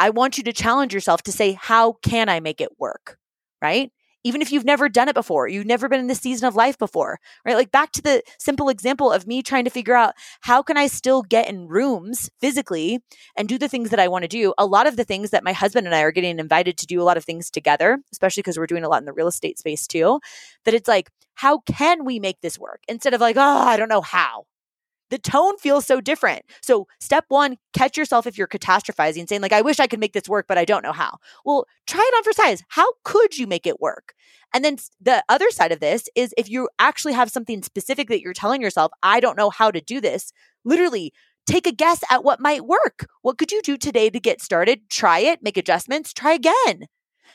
I 0.00 0.10
want 0.10 0.38
you 0.38 0.44
to 0.44 0.52
challenge 0.52 0.92
yourself 0.92 1.22
to 1.24 1.32
say, 1.32 1.52
how 1.52 1.94
can 2.02 2.28
I 2.28 2.40
make 2.40 2.60
it 2.60 2.78
work? 2.78 3.18
Right? 3.62 3.92
Even 4.24 4.42
if 4.42 4.50
you've 4.50 4.64
never 4.64 4.88
done 4.88 5.08
it 5.08 5.14
before, 5.14 5.48
you've 5.48 5.66
never 5.66 5.88
been 5.88 6.00
in 6.00 6.06
this 6.06 6.20
season 6.20 6.46
of 6.48 6.56
life 6.56 6.76
before, 6.78 7.18
right? 7.44 7.56
Like 7.56 7.70
back 7.70 7.92
to 7.92 8.02
the 8.02 8.22
simple 8.38 8.68
example 8.68 9.12
of 9.12 9.26
me 9.26 9.42
trying 9.42 9.64
to 9.64 9.70
figure 9.70 9.94
out 9.94 10.14
how 10.42 10.62
can 10.62 10.76
I 10.76 10.86
still 10.86 11.22
get 11.22 11.48
in 11.48 11.68
rooms 11.68 12.30
physically 12.40 13.00
and 13.36 13.48
do 13.48 13.58
the 13.58 13.68
things 13.68 13.90
that 13.90 14.00
I 14.00 14.08
want 14.08 14.22
to 14.22 14.28
do. 14.28 14.54
A 14.58 14.66
lot 14.66 14.86
of 14.86 14.96
the 14.96 15.04
things 15.04 15.30
that 15.30 15.44
my 15.44 15.52
husband 15.52 15.86
and 15.86 15.94
I 15.94 16.02
are 16.02 16.12
getting 16.12 16.38
invited 16.38 16.76
to 16.78 16.86
do 16.86 17.00
a 17.00 17.04
lot 17.04 17.16
of 17.16 17.24
things 17.24 17.50
together, 17.50 17.98
especially 18.12 18.42
because 18.42 18.58
we're 18.58 18.66
doing 18.66 18.84
a 18.84 18.88
lot 18.88 19.02
in 19.02 19.06
the 19.06 19.12
real 19.12 19.28
estate 19.28 19.58
space 19.58 19.86
too, 19.86 20.20
that 20.64 20.74
it's 20.74 20.88
like, 20.88 21.10
how 21.34 21.58
can 21.60 22.04
we 22.04 22.18
make 22.18 22.40
this 22.40 22.58
work? 22.58 22.82
Instead 22.88 23.14
of 23.14 23.20
like, 23.20 23.36
oh, 23.36 23.40
I 23.40 23.76
don't 23.76 23.88
know 23.88 24.00
how 24.00 24.46
the 25.10 25.18
tone 25.18 25.56
feels 25.58 25.86
so 25.86 26.00
different. 26.00 26.42
So, 26.62 26.86
step 27.00 27.24
one, 27.28 27.56
catch 27.72 27.96
yourself 27.96 28.26
if 28.26 28.36
you're 28.36 28.46
catastrophizing, 28.46 29.28
saying, 29.28 29.42
like, 29.42 29.52
I 29.52 29.62
wish 29.62 29.80
I 29.80 29.86
could 29.86 30.00
make 30.00 30.12
this 30.12 30.28
work, 30.28 30.46
but 30.48 30.58
I 30.58 30.64
don't 30.64 30.82
know 30.82 30.92
how. 30.92 31.18
Well, 31.44 31.66
try 31.86 32.00
it 32.00 32.16
on 32.16 32.24
for 32.24 32.32
size. 32.32 32.62
How 32.68 32.86
could 33.04 33.38
you 33.38 33.46
make 33.46 33.66
it 33.66 33.80
work? 33.80 34.14
And 34.54 34.64
then 34.64 34.76
the 35.00 35.22
other 35.28 35.50
side 35.50 35.72
of 35.72 35.80
this 35.80 36.04
is 36.14 36.34
if 36.36 36.48
you 36.48 36.68
actually 36.78 37.12
have 37.12 37.30
something 37.30 37.62
specific 37.62 38.08
that 38.08 38.20
you're 38.20 38.32
telling 38.32 38.62
yourself, 38.62 38.92
I 39.02 39.20
don't 39.20 39.36
know 39.36 39.50
how 39.50 39.70
to 39.70 39.80
do 39.80 40.00
this, 40.00 40.32
literally 40.64 41.12
take 41.46 41.66
a 41.66 41.72
guess 41.72 42.02
at 42.10 42.24
what 42.24 42.40
might 42.40 42.66
work. 42.66 43.06
What 43.22 43.38
could 43.38 43.52
you 43.52 43.62
do 43.62 43.76
today 43.76 44.10
to 44.10 44.20
get 44.20 44.42
started? 44.42 44.88
Try 44.90 45.20
it, 45.20 45.42
make 45.42 45.56
adjustments, 45.56 46.12
try 46.12 46.32
again. 46.32 46.86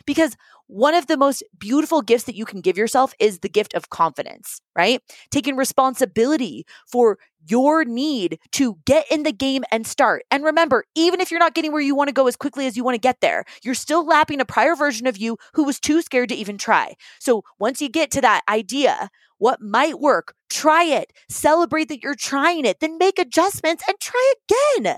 Because 0.06 0.36
one 0.74 0.96
of 0.96 1.06
the 1.06 1.18
most 1.18 1.44
beautiful 1.60 2.01
gifts 2.01 2.24
that 2.24 2.34
you 2.36 2.46
can 2.46 2.60
give 2.60 2.80
yourself 2.80 3.13
is 3.20 3.39
the 3.39 3.48
gift 3.50 3.75
of 3.75 3.92
confidence, 3.92 4.60
right? 4.75 5.01
Taking 5.30 5.56
responsibility 5.56 6.65
for 6.92 7.20
your 7.48 7.86
need 7.86 8.39
to 8.53 8.80
get 8.88 9.06
in 9.12 9.22
the 9.22 9.32
game 9.32 9.63
and 9.72 9.86
start. 9.86 10.24
And 10.32 10.44
remember, 10.44 10.84
even 10.96 11.22
if 11.22 11.30
you're 11.30 11.39
not 11.39 11.53
getting 11.53 11.74
where 11.74 11.82
you 11.82 11.94
want 11.94 12.08
to 12.08 12.13
go 12.13 12.25
as 12.25 12.36
quickly 12.36 12.65
as 12.65 12.75
you 12.75 12.84
want 12.84 12.96
to 12.96 13.00
get 13.00 13.22
there, 13.22 13.46
you're 13.63 13.75
still 13.75 14.03
lapping 14.03 14.42
a 14.42 14.46
prior 14.46 14.75
version 14.75 15.06
of 15.06 15.15
you 15.15 15.38
who 15.53 15.63
was 15.63 15.80
too 15.80 16.01
scared 16.01 16.30
to 16.30 16.36
even 16.36 16.58
try. 16.58 16.96
So 17.20 17.44
once 17.60 17.80
you 17.80 17.88
get 17.88 18.10
to 18.10 18.22
that 18.22 18.42
idea, 18.50 19.12
what 19.38 19.62
might 19.62 20.00
work, 20.00 20.34
try 20.50 20.86
it, 20.86 21.13
celebrate 21.30 21.89
that 21.89 22.01
you're 22.01 22.15
trying 22.15 22.65
it, 22.65 22.80
then 22.80 22.98
make 22.98 23.20
adjustments 23.20 23.84
and 23.88 24.00
try 24.00 24.34
again. 24.50 24.98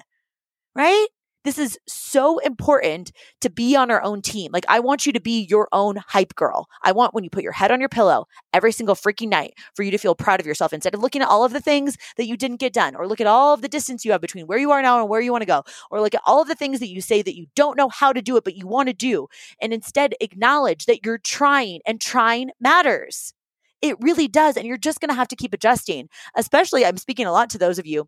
Right? 0.73 1.07
This 1.45 1.59
is 1.59 1.77
so 1.87 2.39
important 2.39 3.11
to 3.41 3.51
be 3.51 3.75
on 3.75 3.91
our 3.91 4.01
own 4.01 4.23
team. 4.23 4.51
Like, 4.51 4.65
I 4.67 4.79
want 4.79 5.05
you 5.05 5.13
to 5.13 5.21
be 5.21 5.45
your 5.47 5.67
own 5.71 5.97
hype 6.07 6.33
girl. 6.33 6.67
I 6.81 6.91
want 6.91 7.13
when 7.13 7.23
you 7.23 7.29
put 7.29 7.43
your 7.43 7.51
head 7.51 7.69
on 7.69 7.79
your 7.79 7.87
pillow 7.87 8.25
every 8.51 8.71
single 8.71 8.95
freaking 8.95 9.29
night 9.29 9.53
for 9.75 9.83
you 9.83 9.91
to 9.91 9.99
feel 9.99 10.15
proud 10.15 10.39
of 10.39 10.47
yourself 10.47 10.73
instead 10.73 10.95
of 10.95 11.01
looking 11.01 11.21
at 11.21 11.27
all 11.27 11.45
of 11.45 11.53
the 11.53 11.61
things 11.61 11.97
that 12.17 12.25
you 12.25 12.35
didn't 12.35 12.59
get 12.59 12.73
done, 12.73 12.95
or 12.95 13.07
look 13.07 13.21
at 13.21 13.27
all 13.27 13.53
of 13.53 13.61
the 13.61 13.67
distance 13.67 14.03
you 14.03 14.11
have 14.11 14.21
between 14.21 14.47
where 14.47 14.57
you 14.57 14.71
are 14.71 14.81
now 14.81 14.99
and 14.99 15.07
where 15.07 15.21
you 15.21 15.31
want 15.31 15.43
to 15.43 15.45
go, 15.45 15.63
or 15.91 16.01
look 16.01 16.15
at 16.15 16.21
all 16.25 16.41
of 16.41 16.47
the 16.47 16.55
things 16.55 16.79
that 16.79 16.89
you 16.89 16.99
say 16.99 17.21
that 17.21 17.37
you 17.37 17.45
don't 17.55 17.77
know 17.77 17.89
how 17.89 18.11
to 18.11 18.23
do 18.23 18.37
it, 18.37 18.43
but 18.43 18.55
you 18.55 18.65
want 18.65 18.89
to 18.89 18.93
do. 18.93 19.27
And 19.61 19.71
instead, 19.71 20.15
acknowledge 20.19 20.87
that 20.87 21.05
you're 21.05 21.19
trying 21.19 21.81
and 21.85 22.01
trying 22.01 22.49
matters. 22.59 23.35
It 23.83 23.97
really 24.01 24.27
does. 24.27 24.57
And 24.57 24.65
you're 24.65 24.77
just 24.77 24.99
going 24.99 25.09
to 25.09 25.15
have 25.15 25.27
to 25.27 25.35
keep 25.35 25.53
adjusting. 25.53 26.09
Especially, 26.35 26.83
I'm 26.83 26.97
speaking 26.97 27.27
a 27.27 27.31
lot 27.31 27.51
to 27.51 27.59
those 27.59 27.77
of 27.77 27.85
you 27.85 28.07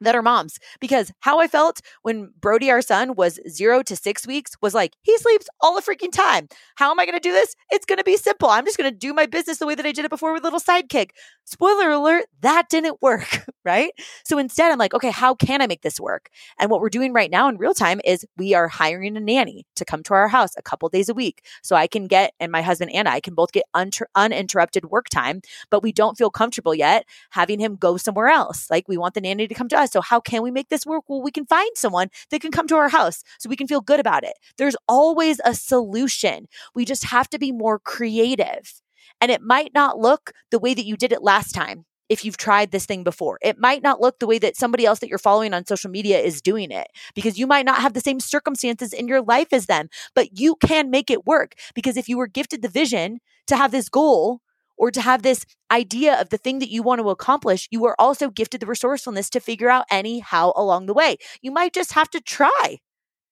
that 0.00 0.14
are 0.14 0.22
moms 0.22 0.58
because 0.80 1.12
how 1.20 1.40
I 1.40 1.48
felt 1.48 1.80
when 2.02 2.32
Brody, 2.40 2.70
our 2.70 2.82
son, 2.82 3.14
was 3.14 3.40
zero 3.48 3.82
to 3.82 3.96
six 3.96 4.26
weeks 4.26 4.52
was 4.62 4.74
like, 4.74 4.94
he 5.02 5.16
sleeps 5.18 5.46
all 5.60 5.74
the 5.74 5.82
freaking 5.82 6.12
time. 6.12 6.48
How 6.76 6.90
am 6.90 7.00
I 7.00 7.04
going 7.04 7.16
to 7.16 7.20
do 7.20 7.32
this? 7.32 7.54
It's 7.70 7.86
going 7.86 7.98
to 7.98 8.04
be 8.04 8.16
simple. 8.16 8.48
I'm 8.48 8.64
just 8.64 8.78
going 8.78 8.90
to 8.90 8.96
do 8.96 9.12
my 9.12 9.26
business 9.26 9.58
the 9.58 9.66
way 9.66 9.74
that 9.74 9.86
I 9.86 9.92
did 9.92 10.04
it 10.04 10.10
before 10.10 10.32
with 10.32 10.44
little 10.44 10.60
sidekick. 10.60 11.10
Spoiler 11.44 11.90
alert, 11.90 12.26
that 12.40 12.68
didn't 12.68 12.98
work, 13.02 13.46
right? 13.64 13.92
So 14.24 14.38
instead, 14.38 14.70
I'm 14.70 14.78
like, 14.78 14.94
okay, 14.94 15.10
how 15.10 15.34
can 15.34 15.62
I 15.62 15.66
make 15.66 15.82
this 15.82 16.00
work? 16.00 16.28
And 16.58 16.70
what 16.70 16.80
we're 16.80 16.88
doing 16.88 17.12
right 17.12 17.30
now 17.30 17.48
in 17.48 17.58
real 17.58 17.74
time 17.74 18.00
is 18.04 18.26
we 18.36 18.54
are 18.54 18.68
hiring 18.68 19.16
a 19.16 19.20
nanny 19.20 19.66
to 19.76 19.84
come 19.84 20.02
to 20.04 20.14
our 20.14 20.28
house 20.28 20.50
a 20.56 20.62
couple 20.62 20.88
days 20.88 21.08
a 21.08 21.14
week. 21.14 21.44
So 21.62 21.76
I 21.76 21.86
can 21.86 22.06
get, 22.06 22.32
and 22.40 22.52
my 22.52 22.62
husband 22.62 22.92
and 22.92 23.08
I 23.08 23.20
can 23.20 23.34
both 23.34 23.52
get 23.52 23.64
uninterrupted 23.74 24.86
work 24.86 25.08
time, 25.08 25.40
but 25.70 25.82
we 25.82 25.92
don't 25.92 26.16
feel 26.18 26.30
comfortable 26.30 26.74
yet 26.74 27.04
having 27.30 27.58
him 27.58 27.76
go 27.76 27.96
somewhere 27.96 28.28
else. 28.28 28.70
Like 28.70 28.88
we 28.88 28.96
want 28.96 29.14
the 29.14 29.20
nanny 29.20 29.46
to 29.48 29.54
come 29.54 29.68
to 29.68 29.78
us. 29.78 29.87
So 29.88 30.00
how 30.00 30.20
can 30.20 30.42
we 30.42 30.50
make 30.50 30.68
this 30.68 30.86
work? 30.86 31.04
Well, 31.08 31.22
we 31.22 31.30
can 31.30 31.46
find 31.46 31.70
someone 31.74 32.08
that 32.30 32.40
can 32.40 32.50
come 32.50 32.66
to 32.68 32.76
our 32.76 32.88
house 32.88 33.22
so 33.38 33.48
we 33.48 33.56
can 33.56 33.68
feel 33.68 33.80
good 33.80 34.00
about 34.00 34.24
it. 34.24 34.34
There's 34.56 34.76
always 34.86 35.40
a 35.44 35.54
solution. 35.54 36.46
We 36.74 36.84
just 36.84 37.04
have 37.04 37.28
to 37.30 37.38
be 37.38 37.52
more 37.52 37.78
creative. 37.78 38.80
And 39.20 39.30
it 39.30 39.42
might 39.42 39.72
not 39.74 39.98
look 39.98 40.32
the 40.50 40.58
way 40.58 40.74
that 40.74 40.84
you 40.84 40.96
did 40.96 41.12
it 41.12 41.22
last 41.22 41.52
time 41.52 41.84
if 42.08 42.24
you've 42.24 42.36
tried 42.36 42.70
this 42.70 42.86
thing 42.86 43.04
before. 43.04 43.38
It 43.42 43.58
might 43.58 43.82
not 43.82 44.00
look 44.00 44.18
the 44.18 44.26
way 44.26 44.38
that 44.38 44.56
somebody 44.56 44.86
else 44.86 44.98
that 45.00 45.08
you're 45.08 45.18
following 45.18 45.52
on 45.52 45.66
social 45.66 45.90
media 45.90 46.18
is 46.18 46.40
doing 46.40 46.70
it 46.70 46.88
because 47.14 47.38
you 47.38 47.46
might 47.46 47.66
not 47.66 47.80
have 47.80 47.92
the 47.92 48.00
same 48.00 48.20
circumstances 48.20 48.92
in 48.92 49.08
your 49.08 49.20
life 49.20 49.52
as 49.52 49.66
them, 49.66 49.88
but 50.14 50.38
you 50.38 50.56
can 50.56 50.90
make 50.90 51.10
it 51.10 51.26
work 51.26 51.54
because 51.74 51.96
if 51.96 52.08
you 52.08 52.16
were 52.16 52.26
gifted 52.26 52.62
the 52.62 52.68
vision 52.68 53.18
to 53.46 53.56
have 53.56 53.72
this 53.72 53.88
goal 53.88 54.40
or 54.78 54.90
to 54.90 55.00
have 55.00 55.22
this 55.22 55.44
idea 55.70 56.18
of 56.18 56.30
the 56.30 56.38
thing 56.38 56.60
that 56.60 56.70
you 56.70 56.82
want 56.82 57.00
to 57.00 57.10
accomplish, 57.10 57.68
you 57.70 57.84
are 57.86 57.96
also 57.98 58.30
gifted 58.30 58.60
the 58.60 58.66
resourcefulness 58.66 59.28
to 59.30 59.40
figure 59.40 59.68
out 59.68 59.84
any 59.90 60.20
how 60.20 60.52
along 60.56 60.86
the 60.86 60.94
way. 60.94 61.16
You 61.42 61.50
might 61.50 61.74
just 61.74 61.92
have 61.92 62.08
to 62.10 62.20
try. 62.20 62.78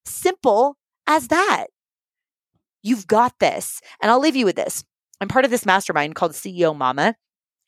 Simple 0.05 0.77
as 1.07 1.29
that. 1.29 1.67
You've 2.83 3.07
got 3.07 3.39
this. 3.41 3.81
And 4.03 4.11
I'll 4.11 4.21
leave 4.21 4.37
you 4.37 4.45
with 4.45 4.57
this. 4.57 4.85
I'm 5.21 5.29
part 5.29 5.45
of 5.45 5.51
this 5.51 5.67
mastermind 5.67 6.15
called 6.15 6.33
CEO 6.33 6.77
Mama. 6.77 7.15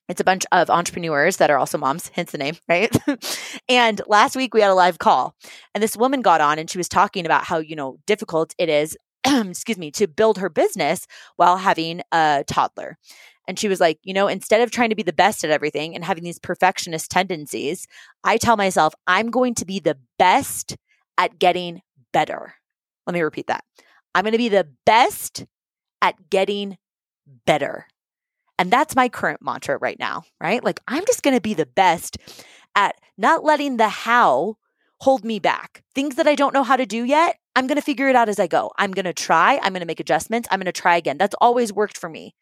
It's 0.09 0.21
a 0.21 0.25
bunch 0.25 0.47
of 0.53 0.71
entrepreneurs 0.71 1.37
that 1.37 1.51
are 1.51 1.59
also 1.59 1.77
moms, 1.77 2.11
hence 2.15 2.33
the 2.33 2.39
name, 2.39 2.57
right? 2.69 2.95
and 3.69 4.01
last 4.07 4.37
week 4.37 4.55
we 4.55 4.63
had 4.63 4.71
a 4.71 4.75
live 4.75 4.99
call, 4.99 5.35
and 5.75 5.83
this 5.83 5.99
woman 5.99 6.23
got 6.23 6.41
on 6.41 6.59
and 6.59 6.71
she 6.71 6.79
was 6.79 6.89
talking 6.89 7.27
about 7.27 7.45
how, 7.45 7.59
you 7.59 7.77
know, 7.77 7.99
difficult 8.07 8.55
it 8.57 8.71
is, 8.71 8.97
excuse 9.27 9.77
me, 9.77 9.91
to 9.93 10.07
build 10.07 10.39
her 10.39 10.49
business 10.49 11.07
while 11.37 11.59
having 11.59 12.01
a 12.11 12.43
toddler. 12.47 12.97
And 13.49 13.59
she 13.59 13.67
was 13.67 13.81
like, 13.81 13.99
you 14.05 14.13
know, 14.13 14.29
instead 14.29 14.61
of 14.61 14.71
trying 14.71 14.91
to 14.91 14.95
be 14.95 15.03
the 15.03 15.13
best 15.13 15.43
at 15.43 15.51
everything 15.51 15.95
and 15.95 16.05
having 16.05 16.23
these 16.23 16.39
perfectionist 16.39 17.11
tendencies, 17.11 17.89
I 18.23 18.37
tell 18.37 18.59
myself, 18.59 18.95
I'm 19.07 19.31
going 19.31 19.55
to 19.55 19.65
be 19.65 19.81
the 19.81 19.97
best 20.19 20.77
at 21.17 21.39
getting 21.39 21.81
better. 22.13 22.55
Let 23.07 23.15
me 23.15 23.23
repeat 23.23 23.47
that. 23.47 23.65
I'm 24.15 24.23
going 24.23 24.33
to 24.33 24.39
be 24.39 24.51
the 24.51 24.69
best 24.85 25.47
at 26.03 26.29
getting 26.29 26.77
better. 27.47 27.87
And 28.59 28.71
that's 28.71 28.95
my 28.95 29.09
current 29.09 29.41
mantra 29.41 29.79
right 29.79 29.99
now, 29.99 30.25
right? 30.41 30.63
Like, 30.63 30.81
I'm 30.87 31.07
just 31.07 31.23
going 31.23 31.37
to 31.37 31.41
be 31.41 31.55
the 31.55 31.67
best 31.67 32.19
at 32.77 32.97
not 33.17 33.45
letting 33.45 33.79
the 33.79 33.89
how 33.89 34.57
hold 35.01 35.25
me 35.25 35.39
back. 35.39 35.83
Things 35.95 36.17
that 36.17 36.27
I 36.27 36.35
don't 36.35 36.53
know 36.53 36.65
how 36.65 36.77
to 36.77 36.85
do 36.85 37.05
yet, 37.05 37.39
I'm 37.57 37.67
going 37.67 37.77
to 37.77 37.83
figure 37.83 38.09
it 38.09 38.17
out 38.17 38.29
as 38.29 38.39
I 38.39 38.47
go. 38.47 38.73
I'm 38.77 38.91
going 38.93 39.07
to 39.07 39.15
try. 39.15 39.55
I'm 39.63 39.73
going 39.73 39.81
to 39.81 39.87
make 39.87 40.01
adjustments. 40.01 40.49
I'm 40.51 40.59
going 40.59 40.67
to 40.67 40.73
try 40.73 40.97
again. 40.97 41.17
That's 41.17 41.37
always 41.41 41.73
worked 41.73 41.97
for 41.97 42.11
me 42.11 42.35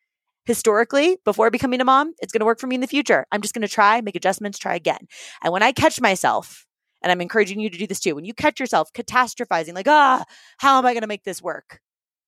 historically 0.46 1.18
before 1.24 1.50
becoming 1.50 1.80
a 1.80 1.84
mom, 1.84 2.14
it's 2.20 2.32
going 2.32 2.40
to 2.40 2.46
work 2.46 2.60
for 2.60 2.66
me 2.66 2.76
in 2.76 2.80
the 2.80 2.86
future. 2.86 3.26
I'm 3.30 3.42
just 3.42 3.52
going 3.52 3.62
to 3.62 3.68
try, 3.68 4.00
make 4.00 4.16
adjustments, 4.16 4.58
try 4.58 4.74
again. 4.74 5.08
And 5.42 5.52
when 5.52 5.62
I 5.62 5.72
catch 5.72 6.00
myself, 6.00 6.66
and 7.02 7.12
I'm 7.12 7.20
encouraging 7.20 7.60
you 7.60 7.68
to 7.68 7.78
do 7.78 7.86
this 7.86 8.00
too, 8.00 8.14
when 8.14 8.24
you 8.24 8.32
catch 8.32 8.58
yourself 8.58 8.92
catastrophizing, 8.92 9.74
like, 9.74 9.88
ah, 9.88 10.24
how 10.58 10.78
am 10.78 10.86
I 10.86 10.92
going 10.92 11.02
to 11.02 11.08
make 11.08 11.24
this 11.24 11.42
work? 11.42 11.80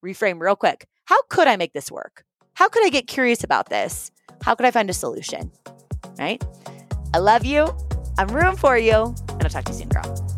Reframe 0.05 0.41
real 0.41 0.57
quick. 0.57 0.87
How 1.07 1.21
could 1.31 1.49
I 1.49 1.57
make 1.57 1.73
this 1.73 1.91
work? 1.91 2.25
How 2.55 2.69
could 2.69 2.85
I 2.85 2.91
get 2.91 3.07
curious 3.07 3.43
about 3.45 3.71
this? 3.71 4.11
How 4.43 4.55
could 4.55 4.67
I 4.67 4.71
find 4.71 4.91
a 4.91 4.95
solution? 4.95 5.51
Right? 6.19 6.43
I 7.15 7.19
love 7.19 7.45
you. 7.45 7.75
I'm 8.19 8.29
rooting 8.29 8.57
for 8.57 8.77
you. 8.77 9.15
And 9.29 9.45
I'll 9.45 9.51
talk 9.51 9.65
to 9.65 9.73
you 9.73 9.79
soon, 9.79 9.89
girl. 9.89 10.38